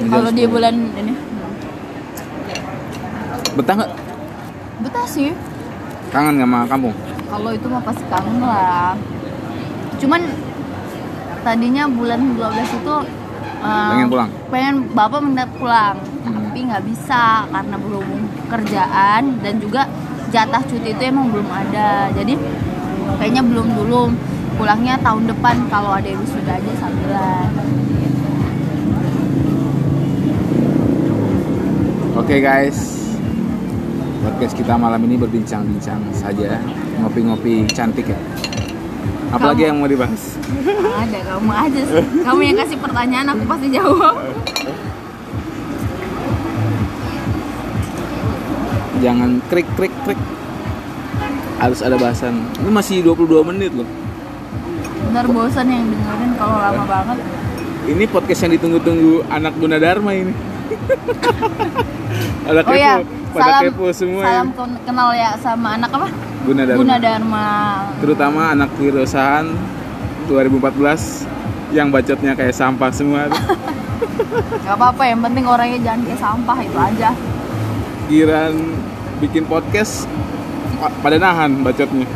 [0.07, 0.47] Kalau di 10.
[0.47, 1.11] bulan ini.
[3.53, 3.91] Betah nggak?
[4.79, 5.35] Betah sih.
[6.07, 6.95] Kangen nggak sama kampung?
[7.27, 8.95] Kalau itu mah pasti kangen lah.
[9.99, 10.21] Cuman
[11.43, 12.95] tadinya bulan 12 itu
[13.59, 14.29] eh, Pengen pulang?
[14.47, 16.44] Pengen bapak minta pulang, Hmm.
[16.55, 19.91] Tapi nggak bisa karena berhubung kerjaan dan juga
[20.31, 22.07] jatah cuti itu emang belum ada.
[22.15, 22.39] Jadi
[23.19, 24.15] kayaknya belum dulu.
[24.55, 27.51] Pulangnya tahun depan kalau ada wisuda aja sambilan.
[32.23, 33.03] Oke guys,
[34.23, 36.55] podcast kita malam ini berbincang-bincang saja,
[37.03, 38.19] ngopi-ngopi cantik ya.
[39.35, 40.39] Apalagi Kamu- yang mau dibahas?
[41.03, 42.05] Ada kamu aja sih.
[42.23, 44.15] Kamu yang kasih pertanyaan aku pasti jawab.
[49.05, 50.17] Jangan krik krik krik.
[51.61, 52.41] Harus ada bahasan.
[52.57, 53.85] Ini masih 22 menit loh.
[55.13, 57.17] Ntar bosan yang dengerin kalau lama banget.
[57.85, 60.33] Ini podcast yang ditunggu-tunggu anak Bunda Dharma ini.
[62.49, 62.93] Ada kepo, Oh ya,
[63.29, 64.57] pada salam kepo semua salam ya.
[64.57, 66.07] ken- kenal ya sama anak apa?
[66.41, 66.81] Bunda Dharma.
[66.81, 67.47] Guna Dharma.
[68.01, 69.45] Terutama anak kewirausahaan
[70.25, 71.29] 2014
[71.77, 73.37] yang bacotnya kayak sampah semua tuh.
[74.65, 77.09] Gak apa-apa, yang penting orangnya jangan kayak sampah itu aja.
[78.05, 78.53] Giran
[79.17, 80.05] bikin podcast
[80.77, 82.07] pa- pada nahan bacotnya.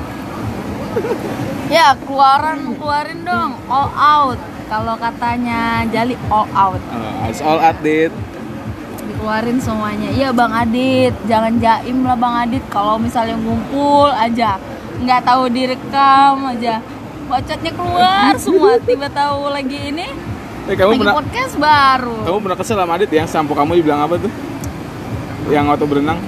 [1.68, 4.40] Ya, keluaran keluarin dong, all out.
[4.66, 8.14] Kalau katanya Jali all out, Uh, it's all update.
[9.02, 10.10] dikeluarin semuanya.
[10.10, 12.62] Iya Bang Adit, jangan jaim lah Bang Adit.
[12.68, 14.56] Kalau misalnya ngumpul aja,
[14.98, 16.80] nggak tahu direkam aja,
[17.26, 18.78] bacotnya keluar semua.
[18.88, 20.08] Tiba tahu lagi ini,
[20.66, 22.18] Eh kamu lagi pernah podcast baru.
[22.24, 24.32] kamu pernah kesel sama Adit yang sampo kamu dibilang apa tuh?
[25.48, 26.20] Yang waktu berenang.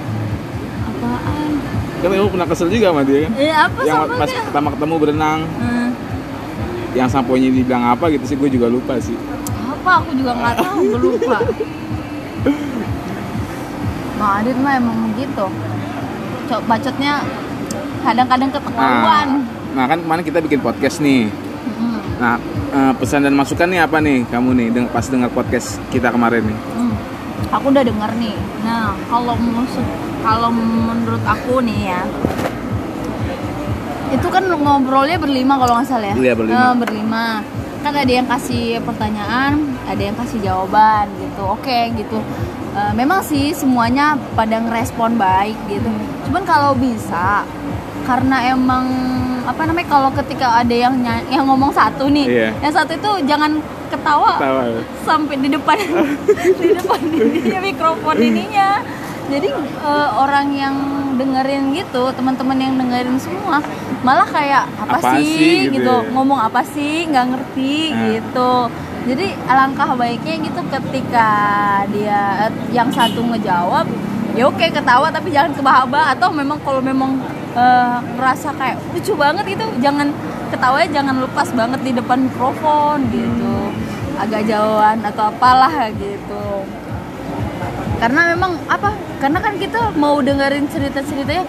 [1.02, 1.50] Apaan?
[1.98, 3.32] Kan kamu pernah kesel juga sama dia kan?
[3.36, 4.42] Eh apa yang sama pas dia?
[4.42, 5.88] pertama ketemu berenang, Hmm,
[6.92, 9.14] yang samponya dibilang apa gitu sih gue juga lupa sih.
[9.72, 11.38] apa aku juga nggak tahu, gue lupa.
[14.14, 15.46] Bang Adit mah emang begitu.
[16.44, 17.12] Cok bacotnya
[18.00, 19.28] kadang-kadang ketahuan.
[19.72, 21.26] Nah, nah kan kemarin kita bikin podcast nih.
[21.26, 21.98] Mm-mm.
[22.18, 22.38] Nah,
[22.70, 26.42] eh, pesan dan masukan nih apa nih kamu nih deng- pas dengar podcast kita kemarin
[26.44, 26.58] nih?
[26.72, 26.94] Hmm,
[27.50, 28.34] aku udah dengar nih.
[28.62, 29.86] Nah, kalau musuh,
[30.22, 32.02] kalau menurut aku nih ya,
[34.12, 36.16] itu kan ngobrolnya berlima kalau nggak salah ya.
[36.16, 36.58] Iya, berlima.
[36.58, 37.24] Eh, berlima.
[37.82, 39.58] Kan ada yang kasih pertanyaan,
[39.88, 41.42] ada yang kasih jawaban gitu.
[41.48, 42.18] Oke gitu.
[42.72, 45.88] Eh, memang sih semuanya pada ngerespon baik gitu.
[46.28, 47.42] Cuman kalau bisa,
[48.04, 48.86] karena emang
[49.42, 50.94] apa namanya kalau ketika ada yang
[51.26, 52.48] yang ngomong satu nih, Iya.
[52.62, 53.58] yang satu itu jangan
[53.90, 54.62] ketawa Tawa.
[55.04, 55.76] sampai di depan
[56.62, 58.80] di depan ininya mikrofon ininya
[59.32, 60.76] jadi eh, orang yang
[61.16, 63.64] dengerin gitu teman-teman yang dengerin semua
[64.04, 66.10] malah kayak apa Apaan sih, sih, gitu gitu, ya?
[66.12, 67.06] ngomong apa sih?
[67.08, 68.00] Nggak ngerti Nah.
[68.18, 68.52] gitu.
[69.02, 71.28] Jadi alangkah baiknya gitu ketika
[71.90, 73.86] dia eh, yang satu ngejawab
[74.32, 76.12] ya oke ketawa tapi jangan kebahaba.
[76.12, 77.16] Atau memang kalau memang
[77.56, 80.12] eh, ngerasa kayak lucu banget gitu jangan
[80.52, 83.54] ketawanya jangan lepas banget di depan mikrofon gitu.
[84.20, 86.44] Agak jauhan atau apalah gitu.
[88.02, 88.90] Karena memang apa
[89.22, 91.46] karena kan kita mau dengerin cerita ceritanya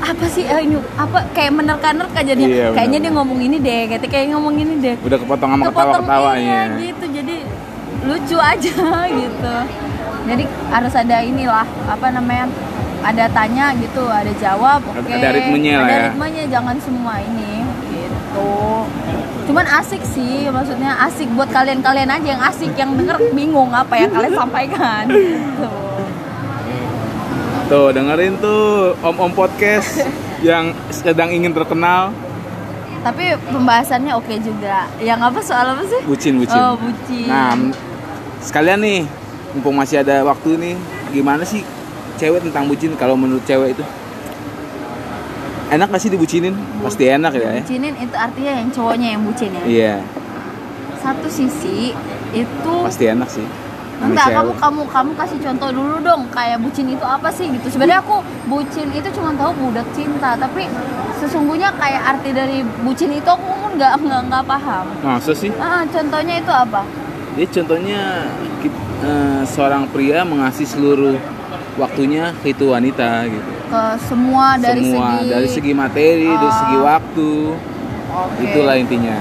[0.00, 2.48] apa sih eh, ini apa kayak menerka-nerka jadinya.
[2.48, 4.96] Iya, kayaknya dia ngomong ini deh kayak kayak ngomong ini deh.
[5.04, 7.04] Udah kepotong sama ketawa-ketawanya iya, gitu.
[7.12, 7.36] Jadi
[8.08, 8.76] lucu aja
[9.20, 9.54] gitu.
[10.24, 12.48] Jadi harus ada inilah apa namanya
[13.04, 15.04] ada tanya gitu ada jawab oke.
[15.04, 16.04] Ada- ada ritmenya lah ada ya.
[16.08, 17.60] ritmenya jangan semua ini
[17.92, 18.48] gitu.
[19.52, 24.08] Cuman asik sih maksudnya asik buat kalian-kalian aja yang asik yang denger bingung apa yang
[24.08, 25.89] kalian sampaikan gitu.
[27.70, 30.02] Tuh dengerin tuh om-om podcast
[30.48, 32.10] yang sedang ingin terkenal.
[33.06, 34.90] Tapi pembahasannya oke juga.
[34.98, 36.02] Yang apa soal apa sih?
[36.02, 36.58] Bucin bucin.
[36.58, 37.30] Oh bucin.
[37.30, 37.54] Nah
[38.42, 39.06] sekalian nih
[39.54, 40.74] mumpung masih ada waktu nih
[41.14, 41.62] gimana sih
[42.18, 43.84] cewek tentang bucin kalau menurut cewek itu?
[45.70, 46.58] Enak gak sih dibucinin?
[46.82, 47.62] Pasti enak ya ya.
[47.62, 49.62] Bucinin itu artinya yang cowoknya yang bucin ya?
[49.62, 49.94] Iya.
[50.98, 51.94] Satu sisi
[52.34, 53.69] itu pasti enak sih
[54.00, 57.68] Enggak, kamu kamu kamu kasih contoh dulu dong kayak bucin itu apa sih gitu.
[57.68, 60.64] Sebenarnya aku bucin itu cuma tahu budak cinta, tapi
[61.20, 64.86] sesungguhnya kayak arti dari bucin itu aku nggak nggak nggak paham.
[65.04, 66.80] masa sih Ah, contohnya itu apa?
[67.36, 68.00] Jadi contohnya
[69.04, 71.20] eh, seorang pria mengasih seluruh
[71.76, 73.50] waktunya ke itu wanita gitu.
[73.68, 76.56] Ke semua dari Semua segi dari segi materi, dari Oh.
[76.56, 77.30] segi waktu.
[78.10, 78.42] Oke.
[78.42, 79.16] Itulah intinya.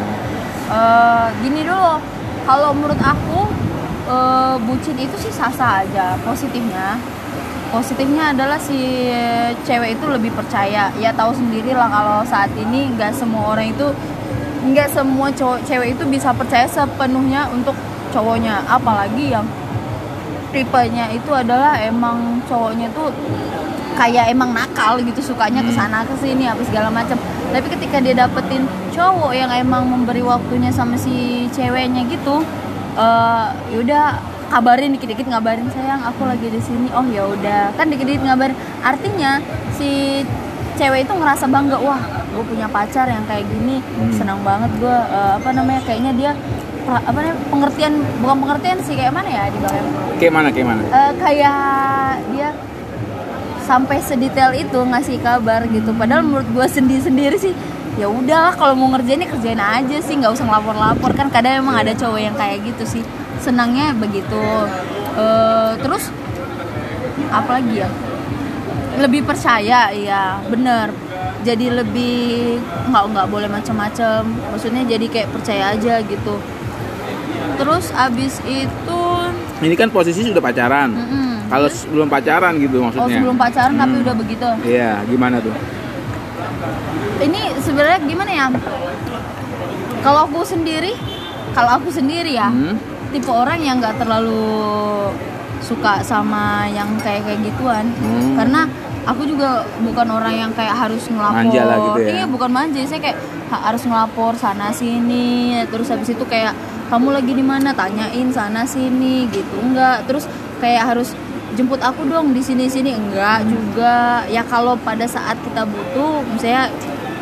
[0.69, 1.99] Eh, gini dulu,
[2.45, 3.48] kalau menurut aku
[4.09, 6.17] eh, bucin itu sih sah-sah aja.
[6.25, 6.97] Positifnya,
[7.69, 9.07] positifnya adalah si
[9.63, 10.89] cewek itu lebih percaya.
[10.97, 13.87] Ya tahu sendiri lah kalau saat ini nggak semua orang itu
[14.59, 17.77] nggak semua cowok cewek itu bisa percaya sepenuhnya untuk
[18.11, 18.65] cowoknya.
[18.65, 19.45] Apalagi yang
[20.49, 23.13] tipenya itu adalah emang cowoknya tuh
[23.99, 27.19] kayak emang nakal gitu sukanya ke sana ke sini apa segala macam
[27.51, 28.63] tapi ketika dia dapetin
[28.95, 32.39] cowok yang emang memberi waktunya sama si ceweknya gitu
[32.99, 36.91] eh yaudah kabarin dikit-dikit ngabarin sayang aku lagi di sini.
[36.91, 38.57] Oh ya udah kan dikit-dikit ngabarin.
[38.81, 39.39] Artinya
[39.73, 40.21] si
[40.75, 43.79] cewek itu ngerasa bangga wah gue punya pacar yang kayak gini.
[43.79, 44.11] Hmm.
[44.11, 46.31] senang banget gue eh, apa namanya kayaknya dia
[46.83, 49.83] pra- apa namanya pengertian bukan pengertian sih kayak mana ya di bawah
[50.19, 50.81] Kayak mana kayak mana?
[50.83, 51.59] Eh, kayak
[52.31, 52.49] dia
[53.63, 55.93] sampai sedetail itu ngasih kabar gitu.
[55.93, 57.53] Padahal menurut gue sendiri sendiri sih
[57.95, 61.75] ya udahlah kalau mau ngerjain ya kerjain aja sih nggak usah ngelapor-lapor kan kadang emang
[61.75, 63.03] ada cowok yang kayak gitu sih
[63.39, 64.43] senangnya begitu
[65.11, 66.07] Eh, terus
[67.29, 67.89] apalagi ya
[68.97, 70.95] lebih percaya ya bener
[71.41, 72.55] jadi lebih
[72.87, 76.39] nggak nggak boleh macam-macam maksudnya jadi kayak percaya aja gitu
[77.55, 79.01] terus abis itu
[79.59, 80.95] Ini kan posisi sudah pacaran.
[80.95, 81.51] mm-mm.
[81.51, 83.19] Kalau sebelum pacaran gitu Oh maksudnya.
[83.19, 84.03] sebelum pacaran tapi Hmm.
[84.05, 84.47] udah begitu.
[84.63, 85.51] Iya, gimana tuh?
[87.19, 88.45] Ini sebenarnya gimana ya?
[89.99, 90.95] Kalau aku sendiri,
[91.51, 92.75] kalau aku sendiri ya, Hmm?
[93.09, 94.47] tipe orang yang nggak terlalu
[95.59, 97.85] suka sama yang kayak kayak gituan.
[97.91, 98.37] Hmm.
[98.39, 98.61] Karena
[99.03, 101.43] aku juga bukan orang yang kayak harus ngelapor.
[101.43, 102.09] Manja lah gitu ya.
[102.15, 102.79] Iya, bukan manja.
[102.85, 103.17] Saya kayak
[103.49, 105.59] ha- harus ngelapor sana sini.
[105.67, 106.55] Terus habis itu kayak
[106.87, 107.75] kamu lagi di mana?
[107.75, 109.59] Tanyain sana sini gitu.
[109.59, 110.07] Enggak.
[110.07, 110.23] Terus
[110.59, 111.11] kayak harus
[111.53, 114.23] jemput aku dong di sini sini enggak juga.
[114.27, 116.69] Ya kalau pada saat kita butuh misalnya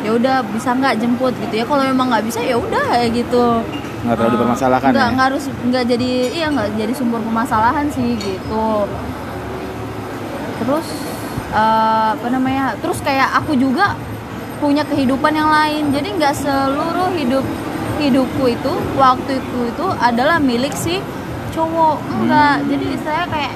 [0.00, 1.32] ya udah bisa nggak jemput?
[1.38, 1.64] Gitu ya.
[1.64, 3.62] Kalau memang nggak bisa ya udah ya gitu.
[3.98, 5.12] Nggak terlalu Eh, dipermasalahkan nggak ya?
[5.12, 8.66] nggak harus nggak jadi iya nggak jadi sumber permasalahan sih gitu.
[10.58, 10.86] Terus
[11.50, 13.94] eh, apa namanya terus kayak aku juga
[14.58, 15.90] punya kehidupan yang lain.
[15.90, 17.44] Jadi nggak seluruh hidup
[17.98, 21.02] hidupku itu waktu itu itu adalah milik si
[21.50, 21.98] cowok.
[22.14, 22.62] Enggak.
[22.70, 23.54] Jadi saya kayak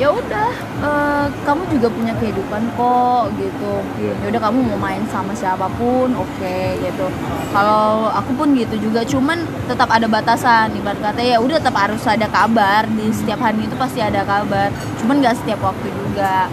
[0.00, 0.48] ya udah
[0.80, 3.72] eh, kamu juga punya kehidupan kok gitu.
[4.00, 4.12] Iya.
[4.16, 7.06] ya udah kamu mau main sama siapa pun oke gitu.
[7.52, 10.72] Kalau aku pun gitu juga cuman tetap ada batasan.
[10.72, 12.88] Ibarat kata ya udah tetap harus ada kabar.
[12.88, 14.72] Di setiap hari itu pasti ada kabar.
[14.96, 16.48] Cuman nggak setiap waktu juga.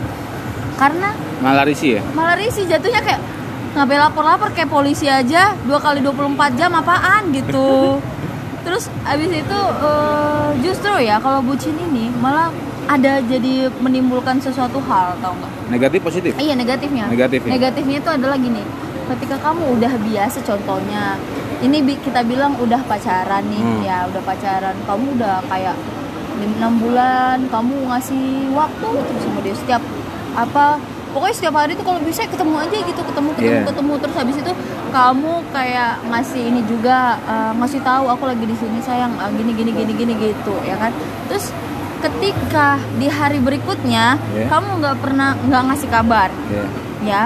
[0.76, 2.02] Karena Malah risih ya?
[2.12, 3.22] malah risih jatuhnya kayak
[3.74, 4.52] ngapain lapor-lapor?
[4.52, 5.56] Kayak polisi aja.
[5.64, 7.32] Dua kali 24 jam apaan?
[7.32, 7.96] gitu.
[8.68, 12.52] Terus abis itu eh, justru ya kalau bucin ini malah
[12.88, 16.32] ada jadi menimbulkan sesuatu hal tau nggak Negatif positif?
[16.38, 17.50] iya negatifnya Negatif ya?
[17.52, 18.64] negatifnya itu adalah gini
[19.08, 21.16] ketika kamu udah biasa contohnya
[21.58, 23.82] ini kita bilang udah pacaran nih Hmm.
[23.82, 25.76] ya udah pacaran kamu udah kayak
[26.38, 29.82] enam bulan kamu ngasih waktu terus sama dia setiap
[30.34, 30.78] apa
[31.10, 33.66] pokoknya setiap hari tuh kalau bisa ketemu aja gitu ketemu ketemu Iya.
[33.66, 34.52] ketemu terus habis itu
[34.88, 39.52] kamu kayak ngasih ini juga eh, ngasih tahu aku lagi di sini sayang eh, gini
[39.52, 40.94] gini gini gini gitu ya kan
[41.26, 41.50] terus
[42.00, 44.46] ketika di hari berikutnya Iya.
[44.48, 46.66] kamu nggak pernah nggak ngasih kabar Iya.
[47.04, 47.24] ya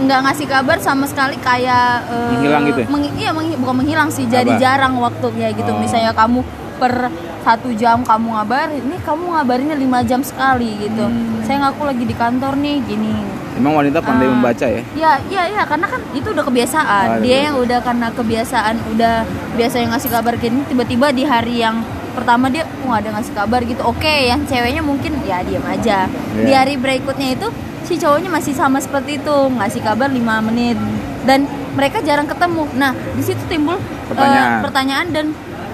[0.00, 2.88] nggak ngasih kabar sama sekali kayak eh, Menghilang gitu ya?
[2.88, 4.58] menghi- iya menghi- bukan menghilang sih jadi Apa?
[4.58, 5.76] jarang waktu ya gitu Oh.
[5.76, 6.40] misalnya kamu
[6.76, 11.40] per satu jam kamu ngabar ini kamu ngabarinnya lima jam sekali gitu Hmm.
[11.42, 13.16] saya ngaku lagi di kantor nih gini
[13.50, 14.32] Emang wanita pandai Ah.
[14.32, 14.80] membaca ya?
[14.94, 17.06] Ya, iya, iya, karena kan itu udah kebiasaan.
[17.06, 17.38] Ah, Dia iya.
[17.50, 19.14] yang udah karena kebiasaan, udah
[19.52, 23.34] biasa yang ngasih kabar gini, tiba-tiba di hari yang pertama dia oh, nggak ada ngasih
[23.34, 23.82] kabar gitu.
[23.82, 26.06] Oke, yang ceweknya mungkin ya diam aja.
[26.32, 26.56] Di Iya.
[26.58, 27.46] hari berikutnya itu
[27.82, 30.76] si cowoknya masih sama seperti itu, ngasih kabar 5 menit.
[31.20, 32.64] Dan mereka jarang ketemu.
[32.74, 34.60] Nah, di situ timbul eh, Pertanyaan.
[34.60, 35.26] pertanyaan dan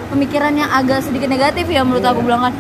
[0.07, 2.55] pemikiran yang agak sedikit negatif ya menurut aku bilang kan.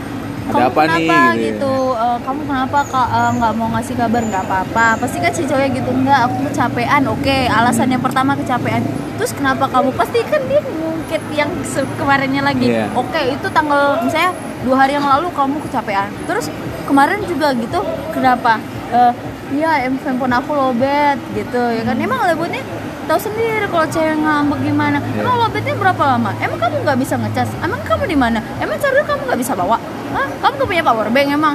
[0.47, 1.47] Ada Kamu apa nih?" kenapa Gitu ya.
[1.49, 1.75] gitu?
[1.97, 5.71] Eh, kamu kenapa kak eh, nggak mau ngasih kabar nggak apa-apa pasti kan si cowoknya
[5.75, 8.83] gitu enggak aku kecapean oke alasan yang pertama kecapean
[9.17, 9.91] terus kenapa kamu?
[9.97, 11.51] Pasti kan dia ngungkit yang
[11.99, 12.67] kemarinnya lagi.
[12.71, 12.93] Iya.
[12.93, 14.31] oke itu tanggal misalnya
[14.63, 16.09] dua hari yang lalu kamu kecapean.
[16.29, 16.53] Terus
[16.87, 17.81] kemarin juga gitu
[18.13, 18.61] kenapa?
[18.93, 19.13] Eh,
[19.59, 21.97] iya em handphone aku lobet gitu ya kan?
[21.99, 22.63] Emang lobetnya
[23.07, 24.99] tahu sendiri kalau cewek ngambek gimana.
[25.03, 25.23] Iya.
[25.25, 26.31] emang lobetnya berapa lama?
[26.39, 27.49] Emang kamu nggak bisa ngecas?
[27.63, 28.39] Emang kamu di mana?
[28.63, 29.79] Emang charger kamu nggak bisa bawa?
[30.15, 30.27] Hah?
[30.39, 31.55] kamu gak punya power bank emang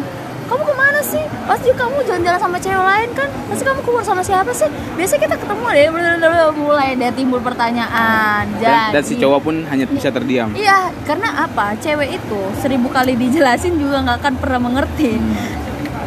[0.52, 4.20] kamu ke mana sih pasti kamu jalan-jalan sama cewek lain kan pasti kamu keluar sama
[4.20, 4.68] siapa sih
[5.00, 9.88] biasanya kita ketemu deh blablabla, mulai deh timbul pertanyaan Dan, dan si cowok pun hanya
[9.88, 10.52] bisa terdiam.
[10.52, 11.80] Iya, karena apa?
[11.80, 15.18] Cewek itu seribu kali dijelasin juga nggak akan pernah mengerti.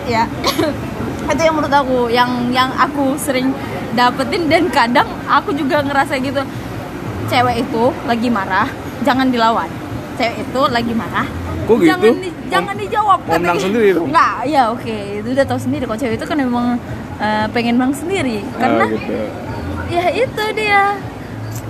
[0.04, 0.28] Ya,
[1.32, 3.56] itu yang menurut aku, yang yang aku sering
[3.96, 6.44] dapetin dan kadang aku juga ngerasa gitu.
[7.26, 8.68] Cewek itu lagi marah,
[9.00, 9.70] jangan dilawan.
[10.20, 11.26] Cewek itu lagi marah,
[11.64, 11.88] Kok gitu?
[11.88, 13.18] jangan di- jangan dijawab.
[13.20, 14.06] mau menang sendiri dong?
[14.08, 15.82] Nggak, ya oke, itu udah tahu sendiri.
[15.84, 16.66] Kalau cewek itu kan memang
[17.16, 19.14] eh, pengen menang sendiri, karena Ah, gitu.
[19.88, 20.82] ya itu dia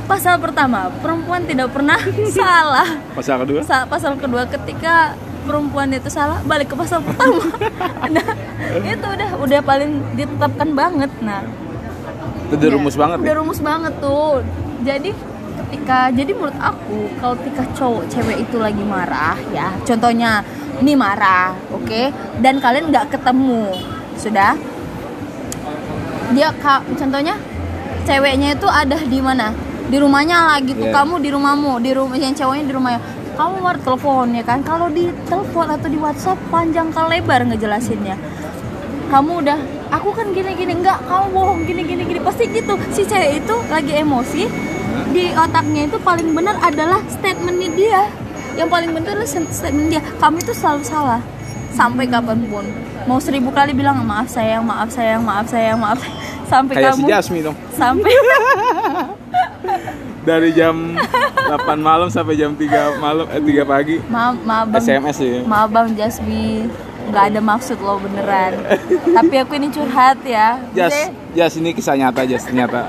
[0.05, 1.97] pasal pertama perempuan tidak pernah
[2.33, 3.61] salah Pasal kedua?
[3.63, 7.41] Sa- pasal kedua ketika perempuan itu salah balik ke pasal pertama
[8.15, 8.27] nah
[8.83, 11.41] itu udah udah paling ditetapkan banget nah
[12.47, 13.39] Itu udah ya, rumus banget udah ya?
[13.39, 14.41] rumus banget tuh
[14.83, 15.11] jadi
[15.59, 20.45] ketika jadi menurut aku kalau ketika cowok cewek itu lagi marah ya contohnya
[20.83, 22.11] ini marah oke?
[22.43, 23.75] Dan kalian nggak ketemu.
[24.19, 24.59] Sudah?
[26.35, 27.39] Dia ka, contohnya
[28.09, 29.55] ceweknya itu ada di mana?
[29.87, 30.89] Di rumahnya lah gitu.
[30.89, 30.95] Iya.
[30.97, 33.01] kamu di rumahmu di rumah yang cowoknya di rumahnya.
[33.35, 34.63] Kamu mau telepon ya kan?
[34.63, 38.17] Kalau di telepon atau di WhatsApp panjang kali lebar ngejelasinnya.
[39.11, 39.59] Kamu udah
[39.95, 42.75] aku kan gini gini enggak kamu bohong gini gini gini pasti gitu.
[42.95, 44.43] Si cewek itu lagi emosi
[45.11, 48.03] di otaknya itu paling benar adalah statementnya dia
[48.55, 51.21] yang paling adalah statement dia kamu itu selalu salah
[51.71, 52.65] sampai kapan pun
[53.05, 57.01] mau seribu kali bilang maaf sayang maaf sayang maaf sayang maaf sayang." sampai Kayak si
[57.01, 57.57] kamu Jasmi dong.
[57.73, 58.13] sampai
[60.25, 63.97] Dari jam 8 malam sampai jam 3 malam eh 3 pagi.
[64.09, 65.41] maaf maaf bang SMS ya.
[65.45, 66.65] maaf bang Jasmi
[67.05, 68.57] nggak ada maksud lo beneran
[68.89, 72.89] tapi aku ini curhat ya Jas, Jas ini kisah nyata Jas ternyata.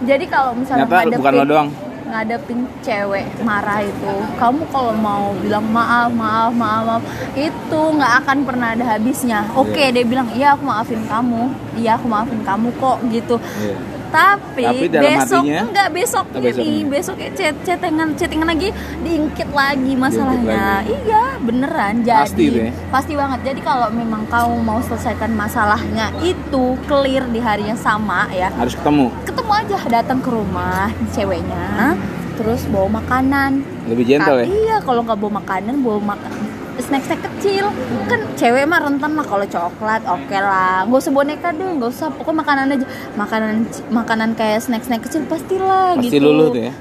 [0.00, 1.68] Jadi kalau misalnya Nyata bukan lo doang.
[2.10, 7.02] Ngadepin cewek marah itu, kamu kalau mau bilang maaf, maaf, maaf, maaf,
[7.38, 9.46] itu nggak akan pernah ada habisnya.
[9.54, 9.94] Oke, Iya.
[9.94, 11.42] dia bilang iya aku maafin kamu,
[11.78, 13.36] iya aku maafin kamu kok gitu.
[13.62, 13.99] Iya.
[14.10, 16.86] Tapi, Tapi dalam besok hatinya- enggak besok ini, besoknya.
[16.90, 18.68] besok chat chattingan chattingan lagi
[19.00, 20.82] diingkit lagi masalahnya.
[20.82, 20.94] lagi.
[21.00, 21.94] Iya, beneran.
[22.02, 22.44] Jadi Pasti
[22.90, 23.40] pasti banget.
[23.44, 28.74] Jadi kalau memang kamu mau selesaikan masalahnya itu clear di hari yang sama ya, Harus
[28.74, 29.14] ketemu.
[29.22, 31.94] ketemu aja datang ke rumah ceweknya
[32.32, 34.46] terus bawa makanan Lebih gentle ya.
[34.46, 36.32] iya kalau nggak bawa makanan bawa makan
[36.82, 37.70] snack snack kecil.
[38.08, 40.84] Kan cewek mah rentan lah kalau coklat oke lah.
[40.88, 42.08] Nggak usah boneka deh nggak usah.
[42.12, 42.86] Pokoknya makanan aja.
[43.14, 43.54] Makanan
[43.92, 46.24] makanan kayak snack snack kecil pastilah Pasti gitu.
[46.24, 46.72] luluh tuh ya?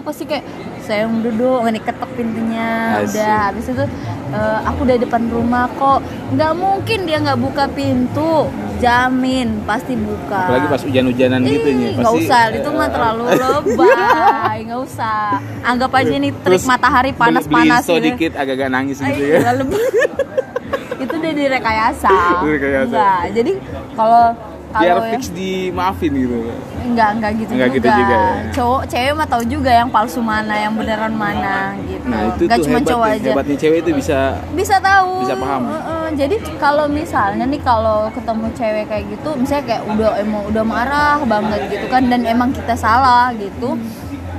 [0.00, 0.44] Pasti kayak
[0.80, 3.14] sayang duduk nggak ketok pintunya Asik.
[3.14, 3.84] udah habis itu
[4.30, 5.98] eh, aku udah depan rumah kok
[6.30, 11.88] nggak mungkin dia nggak buka pintu jamin pasti buka Apalagi pas hujan-hujanan gitu Ih, nya.
[11.96, 17.84] nggak usah itu mah terlalu lebay nggak usah anggap aja nih trik Terus matahari panas-panas
[17.84, 19.40] so dikit agak-agak nangis gitu ya.
[21.00, 22.84] itu udah direkayasa Direkayasa.
[22.86, 23.52] enggak jadi
[23.94, 24.24] kalau
[24.72, 26.46] Biar ya- fix dimaafin gitu.
[26.80, 28.30] enggak enggak gitu Enggak juga, gitu juga ya.
[28.52, 32.58] cowok cewek mah tahu juga yang palsu mana yang beneran mana gitu Nah itu enggak
[32.60, 33.16] cuma cowok nih.
[33.16, 34.18] aja Hebatnya cewek itu bisa
[34.52, 35.62] bisa tahu Bisa paham.
[35.66, 40.64] Heeh, jadi kalau misalnya nih kalau ketemu cewek kayak gitu misalnya kayak udah emang udah
[40.64, 43.74] marah banget gitu kan dan emang kita salah gitu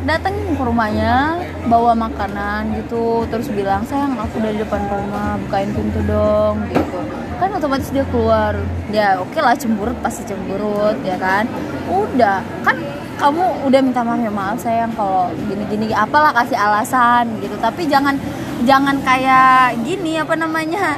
[0.01, 1.37] datengin ke rumahnya
[1.69, 6.99] bawa makanan gitu terus bilang sayang aku udah di depan rumah bukain pintu dong gitu.
[7.37, 8.57] Kan otomatis dia keluar.
[8.89, 11.45] Ya oke lah cemburut pasti cemburut ya kan?
[11.89, 12.77] Udah kan
[13.21, 17.53] kamu udah minta maaf ya maaf sayang kalau gini gini apalah kasih alasan gitu.
[17.61, 18.17] Tapi jangan
[18.65, 20.97] jangan kayak gini apa namanya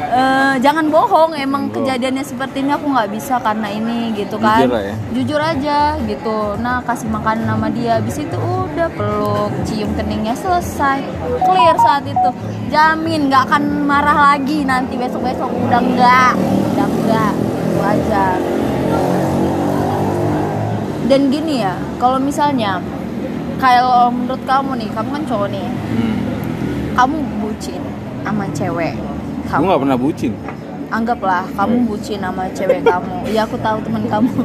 [0.00, 1.86] eh, jangan bohong emang Bohong.
[1.86, 4.66] kejadiannya seperti ini aku nggak bisa karena ini gitu kan.
[4.66, 4.94] Jujur ya.
[5.14, 6.38] jujur aja gitu.
[6.58, 11.02] Nah kasih makan nama dia habis itu udah peluk cium keningnya selesai.
[11.46, 12.30] Clear saat itu.
[12.70, 16.32] Jamin nggak akan marah lagi nanti besok besok udah enggak
[16.74, 18.26] udah enggak itu aja.
[21.04, 22.80] Dan gini ya kalau misalnya
[23.60, 25.68] kalau menurut kamu nih kamu kan cowok nih.
[25.68, 26.16] Hmm.
[26.94, 27.82] kamu bucin
[28.22, 28.94] sama cewek
[29.54, 29.70] Gue kamu.
[29.70, 30.32] nggak pernah bucin.
[30.86, 33.14] anggaplah kamu bucin sama cewek kamu.
[33.26, 34.30] Iya aku tahu teman kamu.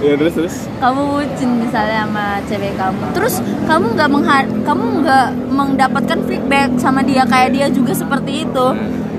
[0.00, 0.56] Ya terus terus.
[0.80, 3.00] kamu bucin misalnya sama cewek kamu.
[3.12, 3.34] Terus
[3.68, 7.28] kamu nggak mengha- kamu nggak mendapatkan feedback sama dia.
[7.28, 8.66] Kayak dia juga seperti itu.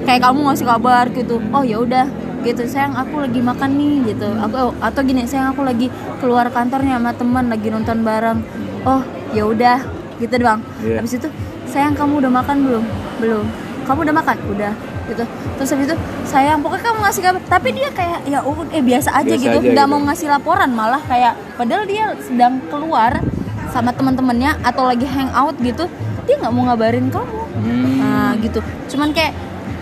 [0.01, 2.09] Kayak kamu ngasih kabar gitu oh ya udah
[2.41, 4.25] gitu sayang aku lagi makan nih gitu.
[4.41, 8.41] Aku atau gini sayang aku lagi keluar kantornya sama teman lagi nonton bareng.
[8.81, 9.77] Oh ya udah
[10.17, 10.65] gitu doang.
[10.81, 10.97] Iya.
[10.97, 11.29] habis itu
[11.71, 12.83] sayang kamu udah makan belum?
[13.23, 13.45] Belum.
[13.87, 14.37] Kamu udah makan?
[14.51, 14.73] Udah.
[15.07, 15.23] Gitu.
[15.57, 15.97] Terus habis itu
[16.27, 17.41] sayang pokoknya kamu ngasih kabar.
[17.47, 19.93] Tapi dia kayak ya udah eh biasa aja Biasa gitu aja nggak gitu.
[19.95, 23.23] mau ngasih laporan malah kayak padahal dia sedang keluar
[23.71, 25.87] sama teman-temannya atau lagi hangout gitu
[26.27, 27.39] dia nggak mau ngabarin kamu.
[27.61, 27.97] Hmm.
[27.99, 28.59] nah gitu.
[28.91, 29.33] Cuman kayak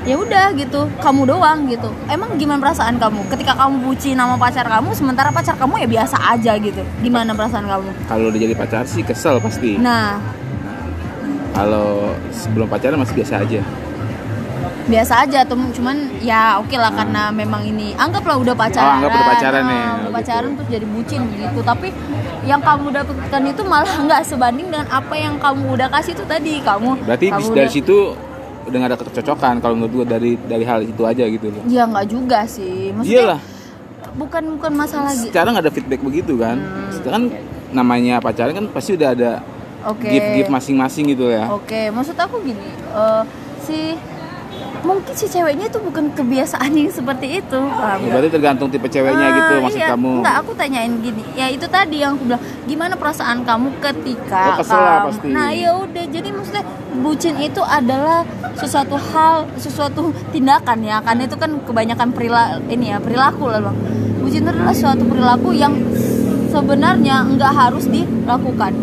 [0.08, 0.88] ya udah gitu.
[1.04, 1.90] Kamu doang gitu.
[2.08, 3.28] Emang gimana perasaan kamu?
[3.30, 6.82] Ketika kamu bucin sama pacar kamu sementara pacar kamu ya biasa aja gitu.
[7.04, 7.90] Gimana perasaan kamu?
[8.08, 9.78] Kalau udah jadi pacar sih kesel pasti.
[9.78, 10.18] nah
[11.52, 11.90] Kalau
[12.32, 13.62] sebelum pacaran masih biasa aja.
[14.86, 19.12] biasa aja tuh cuman ya oke lah karena memang ini anggaplah udah pacaran Oh, anggap
[19.12, 20.10] udah pacaran Nah, ya, udah gitu.
[20.12, 21.88] pacaran terus jadi bucin gitu tapi
[22.42, 26.58] yang kamu dapatkan itu malah nggak sebanding dengan apa yang kamu udah kasih itu tadi
[26.60, 27.98] kamu Berarti kamu dari udah- situ
[28.60, 31.62] udah gak ada kecocokan kalau menurut gue dari dari hal itu aja gitu loh.
[31.68, 33.40] ya nggak juga sih maksudnya Iyalah,
[34.16, 36.58] bukan bukan masalah gitu sekarang ada feedback begitu kan.
[36.58, 36.90] Hmm.
[36.92, 37.24] Sekarang
[37.70, 39.32] namanya pacaran kan pasti udah ada
[39.82, 41.48] oke gift-gift masing-masing gitu ya.
[41.48, 43.24] oke maksud aku gini eh,
[43.60, 43.80] si
[44.80, 48.12] mungkin si ceweknya itu bukan kebiasaannya yang seperti itu paham Ya, nggak?
[48.12, 49.90] berarti tergantung tipe ceweknya Ah, gitu maksud iya.
[49.90, 50.10] kamu.
[50.18, 51.24] Enggak, aku tanyain gini.
[51.34, 55.28] Ya itu tadi yang aku bilang, gimana perasaan kamu ketika Oh, kesel kamu- pasti.
[55.30, 56.06] Nah, ya udah.
[56.06, 56.64] Jadi maksudnya
[56.98, 58.24] bucin itu adalah
[58.56, 60.98] sesuatu hal, sesuatu tindakan ya.
[61.00, 63.76] Kan itu kan kebanyakan perilaku ini ya, perilaku lah, Bang.
[64.18, 65.76] Bucin itu adalah suatu perilaku yang
[66.48, 68.74] sebenarnya enggak harus dilakukan.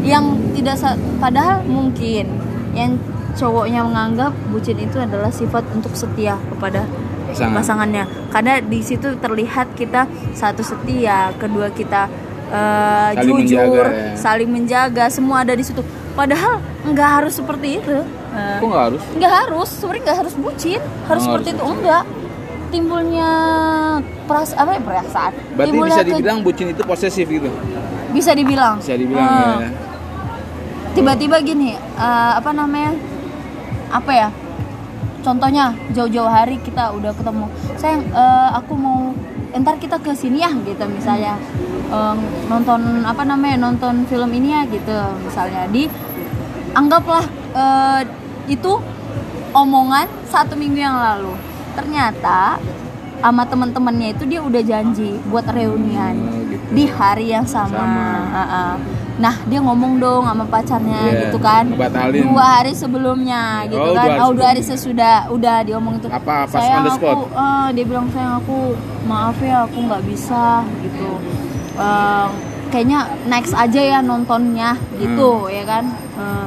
[0.00, 0.24] Yang
[0.54, 0.76] tidak
[1.16, 2.24] padahal mungkin
[2.70, 2.96] yang
[3.32, 6.82] cowoknya menganggap bucin itu adalah sifat untuk setia kepada
[7.26, 7.54] Pasangan.
[7.54, 12.10] pasangannya karena di situ terlihat kita satu setia kedua kita
[12.48, 14.14] eh, Saling jujur menjaga, ya.
[14.16, 15.78] saling menjaga semua ada di situ
[16.12, 17.98] padahal nggak harus seperti itu
[18.30, 19.02] Eh, Kok nggak harus?
[19.12, 21.76] nggak harus sebenarnya nggak harus bucin harus seperti harus itu bucin.
[21.76, 22.02] enggak
[22.68, 23.30] timbulnya
[24.24, 27.50] peras apa ya perasaan Berarti Timbulnya bisa ke- dibilang bucin itu posesif gitu.
[28.10, 29.70] bisa dibilang Bisa dibilang Eh, ya.
[31.00, 32.92] Tiba-tiba gini eh, apa namanya
[33.90, 34.28] apa ya
[35.20, 37.46] contohnya jauh-jauh hari kita udah ketemu
[37.80, 39.16] sayang eh, aku mau
[39.50, 41.40] entar kita ke sini ya gitu misalnya
[41.90, 44.94] Eh, nonton apa namanya nonton film ini ya gitu
[45.26, 45.90] misalnya di
[46.70, 48.06] anggaplah eh,
[48.46, 48.78] itu
[49.50, 51.34] omongan satu minggu yang lalu
[51.74, 52.62] ternyata
[53.18, 56.62] sama teman-temannya itu dia udah janji buat reunian Oh, gitu.
[56.70, 58.06] di hari yang sama, Sama.
[58.38, 58.64] Ha-ha.
[59.20, 61.68] Nah dia ngomong dong sama pacarnya Iya, gitu kan.
[61.68, 62.24] ngebatalin.
[62.24, 63.92] dua hari sebelumnya gitu Oh, kan.
[63.92, 66.08] dua hari oh dua hari sesudah udah diomong itu.
[66.08, 67.12] Apa, pas sayang on the spot?
[67.12, 68.58] aku eh, dia bilang sayang aku
[69.04, 70.44] maaf ya aku nggak bisa
[70.80, 71.08] gitu.
[71.76, 72.26] Eh,
[72.70, 75.52] kayaknya next aja ya nontonnya gitu Hmm.
[75.52, 75.84] ya kan.
[76.16, 76.46] Eh,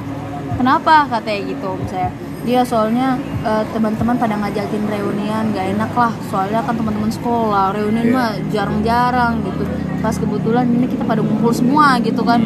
[0.56, 1.06] kenapa?
[1.08, 2.10] katanya gitu misalnya
[2.44, 6.12] dia soalnya eh, teman-teman pada ngajakin reunian gak enak lah.
[6.28, 8.14] Soalnya kan teman-teman sekolah reunian Iya.
[8.14, 9.64] mah jarang-jarang gitu.
[10.00, 12.44] Pas kebetulan ini kita pada ngumpul semua gitu kan.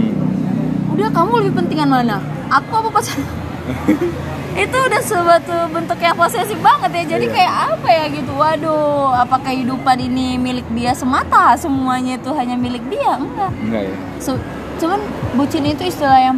[0.89, 2.18] Udah kamu lebih pentingan mana?
[2.48, 3.18] Aku apa pacar
[4.58, 7.04] itu udah suatu bentuk yang posesif banget ya.
[7.14, 7.34] Jadi Iya.
[7.34, 8.32] kayak apa ya gitu?
[8.34, 11.54] Waduh apa kehidupan ini milik dia semata?
[11.56, 13.18] Semuanya itu hanya milik dia?
[13.18, 13.52] Enggak.
[13.58, 13.93] Enggak ya.
[14.18, 14.45] Se-
[14.78, 15.00] cuman
[15.38, 16.38] bucin itu istilah yang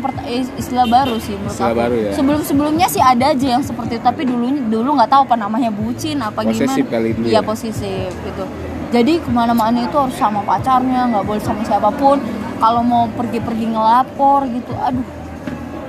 [0.58, 2.12] istilah baru sih menurut Istilah aku baru ya.
[2.16, 5.70] sebelum sebelumnya sih ada aja yang seperti itu tapi dulu dulu nggak tahu apa namanya
[5.72, 7.42] bucin apa Posesif gimana kali dulu iya ya.
[7.44, 8.44] posesif gitu
[8.90, 12.18] jadi ke mana-mana itu harus sama pacarnya nggak boleh sama siapa pun
[12.60, 15.06] kalau mau pergi-pergi ngelapor gitu aduh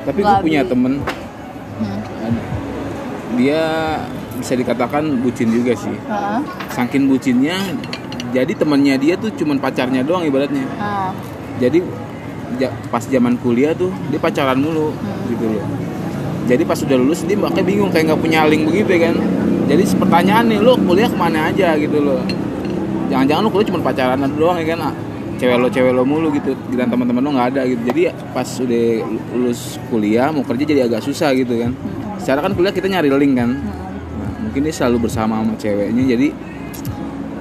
[0.01, 2.35] Tapi gue punya temen hmm.
[3.39, 3.63] dia
[4.41, 5.93] bisa dikatakan bucin juga sih.
[5.93, 6.41] Heeh.
[6.73, 7.61] Saking bucinnya,
[8.33, 10.65] jadi temannya dia tuh cuman pacarnya doang ibaratnya.
[10.81, 11.13] Nah,
[11.61, 11.85] Jadi
[12.93, 14.93] pas zaman kuliah tuh dia pacaran mulu
[15.33, 15.65] gitu loh.
[16.51, 19.15] Jadi pas udah lulus dia makanya bingung kayak nggak punya link begitu kan.
[19.71, 22.21] Jadi pertanyaan nih lo kuliah ke mana aja gitu loh.
[23.09, 24.93] Jangan-jangan lo kuliah cuma pacaran doang ya kan?
[25.41, 26.53] Cewek lo cewek lo mulu gitu.
[26.75, 27.83] Dan teman-teman lo nggak ada gitu.
[27.89, 28.03] Jadi
[28.35, 28.85] pas udah
[29.33, 31.73] lulus kuliah mau kerja jadi agak susah gitu kan.
[32.21, 33.57] secara kan kuliah kita nyari link kan.
[34.21, 36.29] Nah, mungkin dia selalu bersama sama ceweknya jadi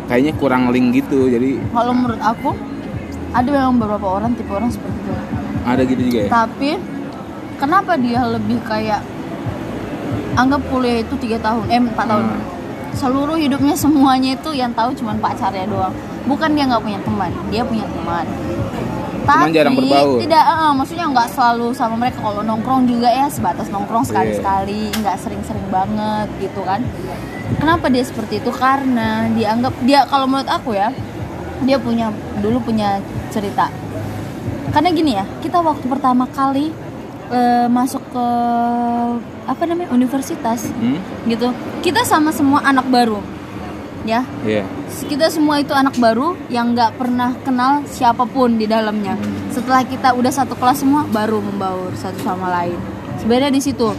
[0.10, 2.50] kayaknya kurang link gitu jadi kalau menurut aku
[3.30, 5.14] ada memang beberapa orang tipe orang seperti itu.
[5.64, 6.30] Ada gitu juga ya?
[6.32, 6.70] Tapi
[7.58, 9.02] kenapa dia lebih kayak
[10.34, 12.26] anggap kuliah itu tiga tahun eh empat tahun?
[12.26, 12.42] Hmm.
[12.90, 15.94] seluruh hidupnya semuanya itu yang tahu cuma pacarnya doang.
[16.26, 18.26] Bukan dia nggak punya teman dia punya teman.
[19.30, 20.18] Cuman jarang berbaur.
[20.18, 22.18] tidak eh, maksudnya nggak selalu sama mereka.
[22.18, 24.10] Kalau nongkrong juga ya sebatas nongkrong Iya.
[24.10, 26.82] sekali sekali nggak sering-sering banget gitu kan.
[27.62, 28.50] Kenapa dia seperti itu?
[28.50, 30.90] Karena dianggap dia kalau menurut aku ya
[31.62, 32.10] dia punya
[32.42, 32.98] dulu punya
[33.32, 33.70] cerita.
[34.70, 36.70] Karena gini ya kita waktu pertama kali
[37.34, 38.26] eh, masuk ke
[39.50, 41.30] apa namanya universitas hmm?
[41.30, 41.50] gitu.
[41.82, 43.22] Kita sama semua anak baru
[44.06, 44.22] ya.
[44.46, 44.64] Iya.
[45.10, 49.18] Kita semua itu anak baru yang nggak pernah kenal siapa pun di dalamnya.
[49.50, 52.78] Setelah kita udah satu kelas semua baru membaur satu sama lain.
[53.20, 53.90] Sebenarnya di situ.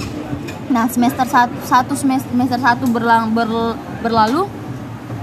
[0.70, 4.46] Nah semester satu, satu semester, semester satu berlang, ber- berlalu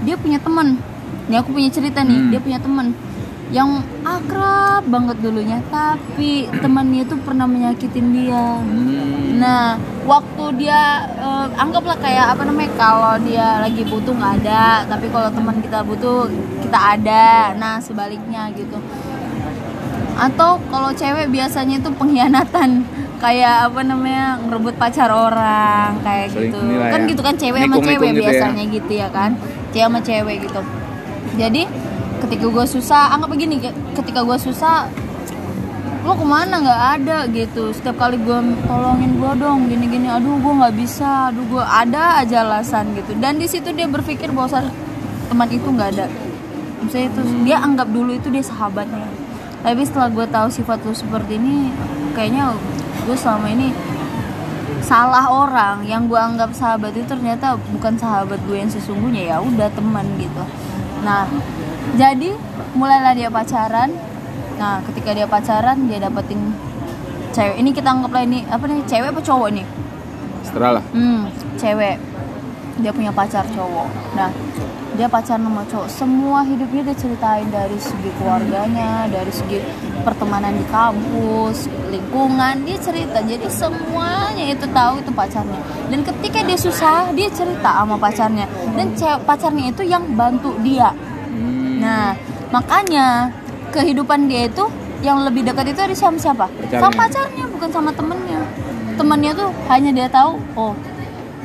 [0.04, 0.76] dia punya teman.
[1.28, 2.16] Ini aku punya cerita nih.
[2.16, 2.30] Hmm.
[2.32, 2.92] dia punya teman
[3.48, 9.18] yang akrab banget dulunya tapi temannya itu pernah menyakitin dia Hmm.
[9.38, 15.06] Nah, waktu dia eh, anggaplah kayak apa namanya kalau dia lagi butuh nggak ada, tapi
[15.14, 16.26] kalau teman kita butuh
[16.66, 17.54] kita ada.
[17.54, 18.82] Nah, sebaliknya gitu.
[20.18, 22.82] Atau kalau cewek biasanya itu pengkhianatan
[23.22, 26.58] kayak apa namanya ngerebut pacar orang kayak Sering gitu.
[26.82, 27.08] Kan ya.
[27.14, 28.26] gitu kan cewek sama Nikung-nikung cewek gitu ya.
[28.26, 29.30] biasanya gitu ya kan.
[29.70, 30.60] Cewek sama cewek gitu.
[31.38, 31.62] Jadi
[32.18, 33.62] ketika gue susah, anggap begini,
[33.94, 34.90] ketika gue susah
[36.08, 36.64] lo ke mana?
[36.64, 37.68] Nggak ada gitu.
[37.76, 42.24] Setiap kali gue tolongin gue dong gini gini aduh gue nggak bisa aduh gue ada
[42.24, 43.12] aja alasan gitu.
[43.20, 44.64] Dan di situ dia berpikir bahwa
[45.28, 46.06] teman itu nggak ada.
[46.80, 49.04] Misalnya itu dia anggap dulu itu dia sahabatnya.
[49.60, 51.68] Tapi setelah gue tahu sifat lu seperti ini
[52.16, 52.56] kayaknya
[53.04, 53.68] gue selama ini
[54.80, 55.84] salah orang.
[55.84, 59.36] Yang gue anggap sahabat itu ternyata bukan sahabat gue yang sesungguhnya.
[59.36, 60.40] Ya udah teman gitu.
[61.04, 61.28] Nah
[61.94, 62.30] jadi
[62.74, 63.90] mulailah dia pacaran.
[64.58, 66.52] Nah ketika dia pacaran dia dapetin
[67.30, 67.56] cewek.
[67.62, 69.66] Ini kita anggaplah ini apa nih cewek apa cowok nih?
[70.42, 70.84] Setelah lah.
[70.92, 71.96] Hmm cewek.
[72.78, 73.88] Dia punya pacar cowok.
[74.18, 74.30] Nah
[74.98, 75.88] dia pacaran sama cowok.
[75.90, 79.62] Semua hidupnya dia ceritain dari segi keluarganya dari segi
[80.02, 82.66] pertemanan di kampus lingkungan.
[82.66, 83.18] Dia cerita.
[83.22, 85.60] Jadi semuanya itu tahu itu pacarnya.
[85.86, 88.46] Dan ketika dia susah dia cerita sama pacarnya.
[88.74, 90.90] Dan pacarnya itu yang bantu dia.
[91.78, 92.14] Nah,
[92.50, 93.30] makanya
[93.70, 94.64] kehidupan dia itu
[95.02, 96.46] yang lebih dekat itu ada sama siapa?
[96.50, 96.82] Pacarnya.
[96.82, 98.40] Sama pacarnya, bukan sama temennya.
[98.98, 100.74] Temennya tuh hanya dia tahu, oh,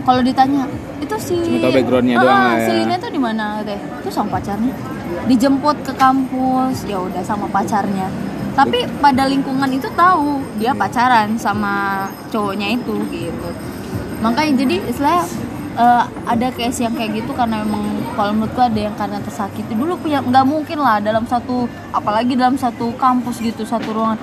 [0.03, 0.65] kalau ditanya
[0.99, 2.65] itu si Cuma tahu backgroundnya Ah, doang ya.
[2.65, 3.77] Si ini tuh di mana teh?
[3.77, 4.73] Itu sama pacarnya.
[5.29, 8.09] Dijemput ke kampus, ya udah sama pacarnya.
[8.53, 13.49] Tapi pada lingkungan itu tahu dia pacaran sama cowoknya itu gitu.
[14.21, 15.25] Makanya jadi istilahnya
[15.75, 19.73] eh, ada case yang kayak gitu karena memang kalau menurutku ada yang karena tersakiti.
[19.73, 24.19] Dulu punya nggak mungkin lah dalam satu apalagi dalam satu kampus gitu satu ruangan.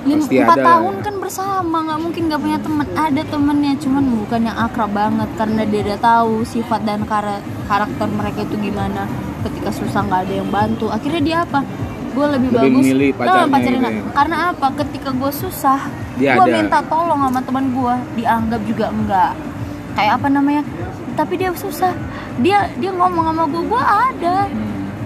[0.00, 2.86] Empat tahun kan bersama nggak mungkin nggak punya teman.
[2.90, 8.08] Ada temennya cuman bukan yang akrab banget karena dia udah tahu sifat dan kara- karakter
[8.08, 9.04] mereka itu gimana.
[9.40, 10.88] Ketika susah nggak ada yang bantu.
[10.88, 11.60] Akhirnya dia apa?
[12.10, 14.12] Gue lebih, Lebih bagus memilih Ah, pacarnya gitu ya.
[14.16, 14.66] karena apa?
[14.74, 15.80] Ketika gue susah
[16.18, 19.32] gue minta tolong sama teman gue dianggap juga enggak
[19.94, 20.62] kayak apa namanya?
[21.14, 21.92] Tapi dia susah.
[22.40, 24.36] Dia dia ngomong sama gue gue ada.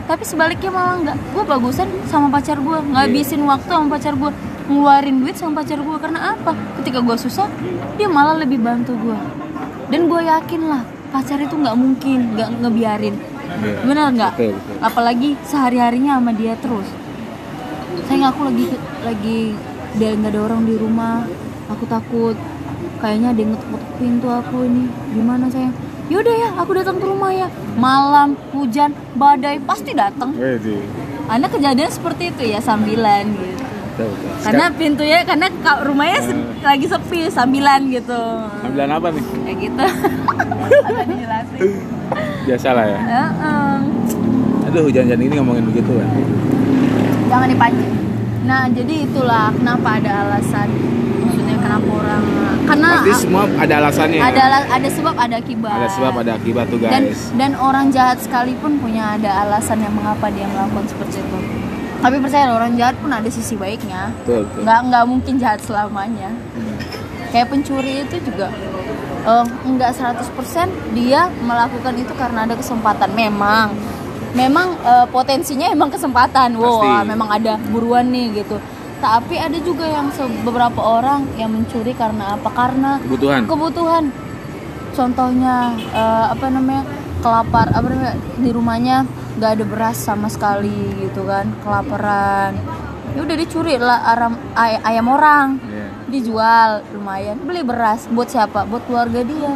[0.05, 4.31] Tapi sebaliknya malah enggak gue bagusan sama pacar gue ngabisin waktu sama pacar gue
[4.69, 6.53] ngeluarin duit sama pacar gue karena apa?
[6.81, 7.49] Ketika gue susah
[7.97, 9.19] dia malah lebih bantu gue
[9.89, 10.83] dan gue yakin lah
[11.15, 13.17] pacar itu nggak mungkin nggak ngebiarin.
[13.45, 13.87] Iya.
[13.87, 14.33] bener nggak?
[14.83, 16.89] Apalagi sehari harinya sama dia terus.
[18.11, 18.67] Sayang aku lagi
[19.07, 19.55] lagi
[19.95, 21.23] dia nggak ada orang di rumah.
[21.71, 22.37] Aku takut
[23.05, 24.83] kayaknya ada yang ngetuk pintu aku ini
[25.13, 30.33] gimana sayang yaudah ya aku datang ke rumah ya malam hujan badai pasti datang.
[31.27, 33.61] Anda kejadian seperti itu ya sambilan gitu
[33.95, 34.31] Betul, betul.
[34.43, 38.21] karena pintunya karena ka- rumahnya se- lagi sepi sambilan gitu
[38.59, 39.25] Sambilan apa nih?
[39.39, 39.85] kayak gitu
[40.89, 41.61] ada dijelasin
[42.45, 43.01] Biasa lah ya.
[43.01, 43.75] Heeh.
[44.67, 46.09] Aduh hujan-hujan ini ngomongin begitu kan.
[47.27, 47.93] jangan dipancing
[48.43, 50.69] nah jadi itulah kenapa ada alasan
[51.81, 52.23] orang
[52.65, 54.19] karena Pasti semua ada alasannya.
[54.19, 54.25] ya.
[54.27, 57.21] ada ada sebab ada akibat Ada sebab ada akibat tuh dan guys.
[57.35, 61.39] dan orang jahat sekalipun punya ada alasan yang mengapa dia melakukan seperti itu
[61.99, 64.61] tapi percaya orang jahat pun ada sisi baiknya Betul, betul.
[64.63, 66.31] nggak nggak mungkin jahat selamanya
[67.31, 68.49] kayak pencuri itu juga
[69.25, 70.29] eh, nggak 100%
[70.93, 73.73] dia melakukan itu karena ada kesempatan memang
[74.33, 77.09] memang eh, potensinya emang kesempatan wow Pasti.
[77.09, 78.57] memang ada buruan nih gitu
[79.05, 80.09] tapi ada juga yang
[80.49, 82.49] beberapa orang yang mencuri karena apa?
[82.49, 83.45] Karena kebutuhan.
[83.45, 84.05] kebutuhan.
[84.97, 86.89] Contohnya eh, apa namanya
[87.21, 88.97] kelapar apa namanya di rumahnya
[89.37, 92.57] nggak ada beras sama sekali gitu kan kelaparan.
[93.13, 95.61] Ya udah dicuri lah aram, ay- ayam orang.
[95.61, 95.87] Iya.
[96.05, 97.37] dijual lumayan.
[97.43, 98.65] Beli beras buat siapa?
[98.71, 99.53] Buat keluarga dia.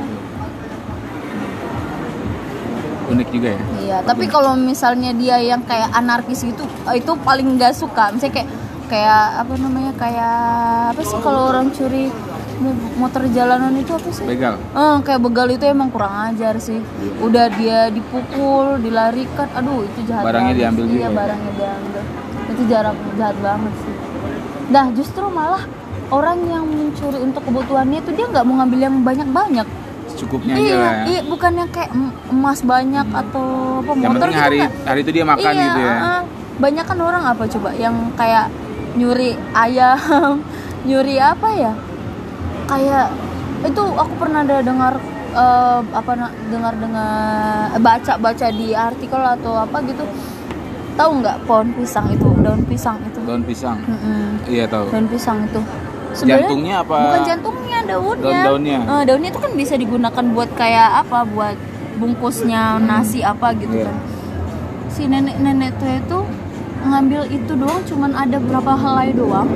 [3.09, 3.63] Unik juga ya?
[3.81, 8.11] Iya tapi kalau misalnya dia yang kayak anarkis gitu itu paling nggak suka.
[8.11, 8.51] Misalnya kayak
[8.89, 10.37] kayak apa namanya kayak
[10.91, 12.09] apa sih kalau orang curi
[12.57, 16.81] mo- motor jalanan itu apa sih begal Eh, kayak begal itu emang kurang ajar sih.
[17.19, 20.25] Udah dia dipukul, dilarikan, aduh itu jahat.
[20.25, 20.63] Barangnya banget.
[20.65, 21.15] diambil juga Iya, ya?
[21.15, 22.03] barangnya diambil.
[22.49, 23.95] Itu jarak jahat banget sih.
[24.69, 25.63] Nah, justru malah
[26.09, 29.69] orang yang mencuri untuk kebutuhannya itu dia nggak mau ngambil yang banyak-banyak.
[30.11, 31.05] cukupnya aja Iya, lah ya.
[31.07, 33.47] iya, bukannya kayak em- emas banyak atau
[33.79, 34.73] apa yang motor gitu hari nggak.
[34.83, 36.21] hari itu dia makan iya, gitu ya uh-uh.
[36.59, 38.45] banyak kan orang apa coba yang kayak
[38.99, 40.43] nyuri ayam,
[40.89, 41.73] nyuri apa ya?
[42.67, 43.15] Kayak
[43.65, 44.95] itu aku pernah ada dengar
[45.33, 46.11] eh, apa
[46.47, 47.11] dengar dengar
[47.79, 50.05] baca baca di artikel atau apa gitu.
[50.95, 53.23] Tahu nggak pohon pisang itu, daun pisang itu?
[53.23, 55.63] daun pisang Mm-mm, iya tahu daun pisang itu.
[56.27, 56.99] Jantungnya apa?
[57.07, 58.25] Bukan jantungnya, daunnya.
[58.43, 58.79] Daun-daunnya?
[58.83, 61.23] Eh, daunnya itu kan bisa digunakan buat kayak apa?
[61.23, 61.55] Buat
[61.99, 63.87] bungkusnya nasi apa gitu Iya.
[63.87, 63.97] kan.
[64.89, 66.19] Si nenek-nenek tua itu
[66.89, 69.49] ngambil itu doang cuman ada berapa helai doang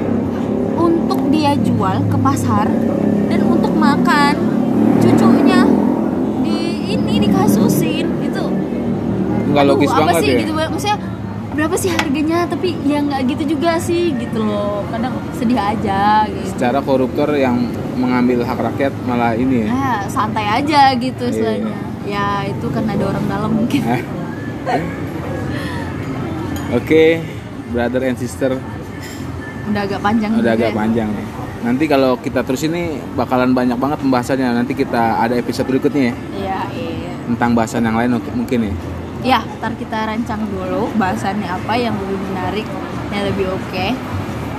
[0.75, 2.67] untuk dia jual ke pasar
[3.27, 4.35] dan untuk makan.
[4.99, 5.67] Cucunya
[6.41, 6.59] di
[6.91, 8.45] ini dikasusin itu.
[9.49, 10.39] Nggak logis Aduh, apa banget sih ya?
[10.41, 10.99] gitu maksudnya
[11.53, 12.39] berapa sih harganya?
[12.47, 14.85] Tapi ya nggak gitu juga sih gitu loh.
[14.89, 16.49] Kadang sedih aja gitu.
[16.53, 19.69] Secara koruptor yang mengambil hak rakyat malah ini ya?
[19.69, 21.31] Ya santai aja gitu Iya.
[21.31, 21.77] istilahnya.
[22.03, 23.81] Ya itu kan ada orang dalam mungkin
[26.73, 27.21] Oke
[27.69, 28.57] brother and sister.
[29.69, 30.77] Udah agak panjang udah agak ya.
[30.77, 31.09] panjang.
[31.13, 31.29] Nih
[31.63, 34.57] nanti kalau kita terus ini bakalan banyak banget pembahasannya.
[34.57, 36.15] Nanti kita ada episode berikutnya ya.
[36.35, 37.13] Iya iya.
[37.29, 38.75] Tentang bahasan yang lain mungkin- ya.
[39.23, 42.67] Ya ntar kita rancang dulu bahasannya apa yang lebih menarik
[43.15, 43.87] yang lebih oke.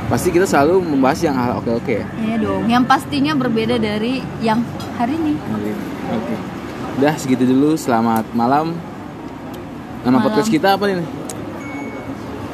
[0.08, 2.06] Pasti kita selalu membahas yang hal oke oke ya.
[2.22, 4.64] Iya dong yang pastinya berbeda dari yang
[4.96, 5.34] hari ini.
[6.14, 6.36] Oke.
[7.02, 7.74] Udah segitu dulu.
[7.76, 8.78] Selamat malam.
[10.04, 10.24] Nama Malam.
[10.24, 11.00] podcast kita apa nih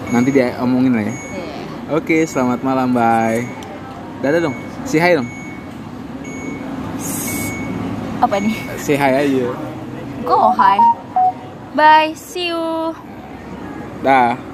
[0.10, 1.14] nanti dia omongin lah ya.
[1.14, 1.18] Iya.
[1.98, 3.46] oke selamat malam bye.
[4.20, 4.56] Dadah dong.
[4.84, 5.30] Say hi dong.
[8.20, 8.56] Apa nih?
[8.76, 9.48] Say hi aja.
[10.28, 10.78] Go hi.
[11.78, 12.92] Bye see you.
[14.04, 14.49] Dah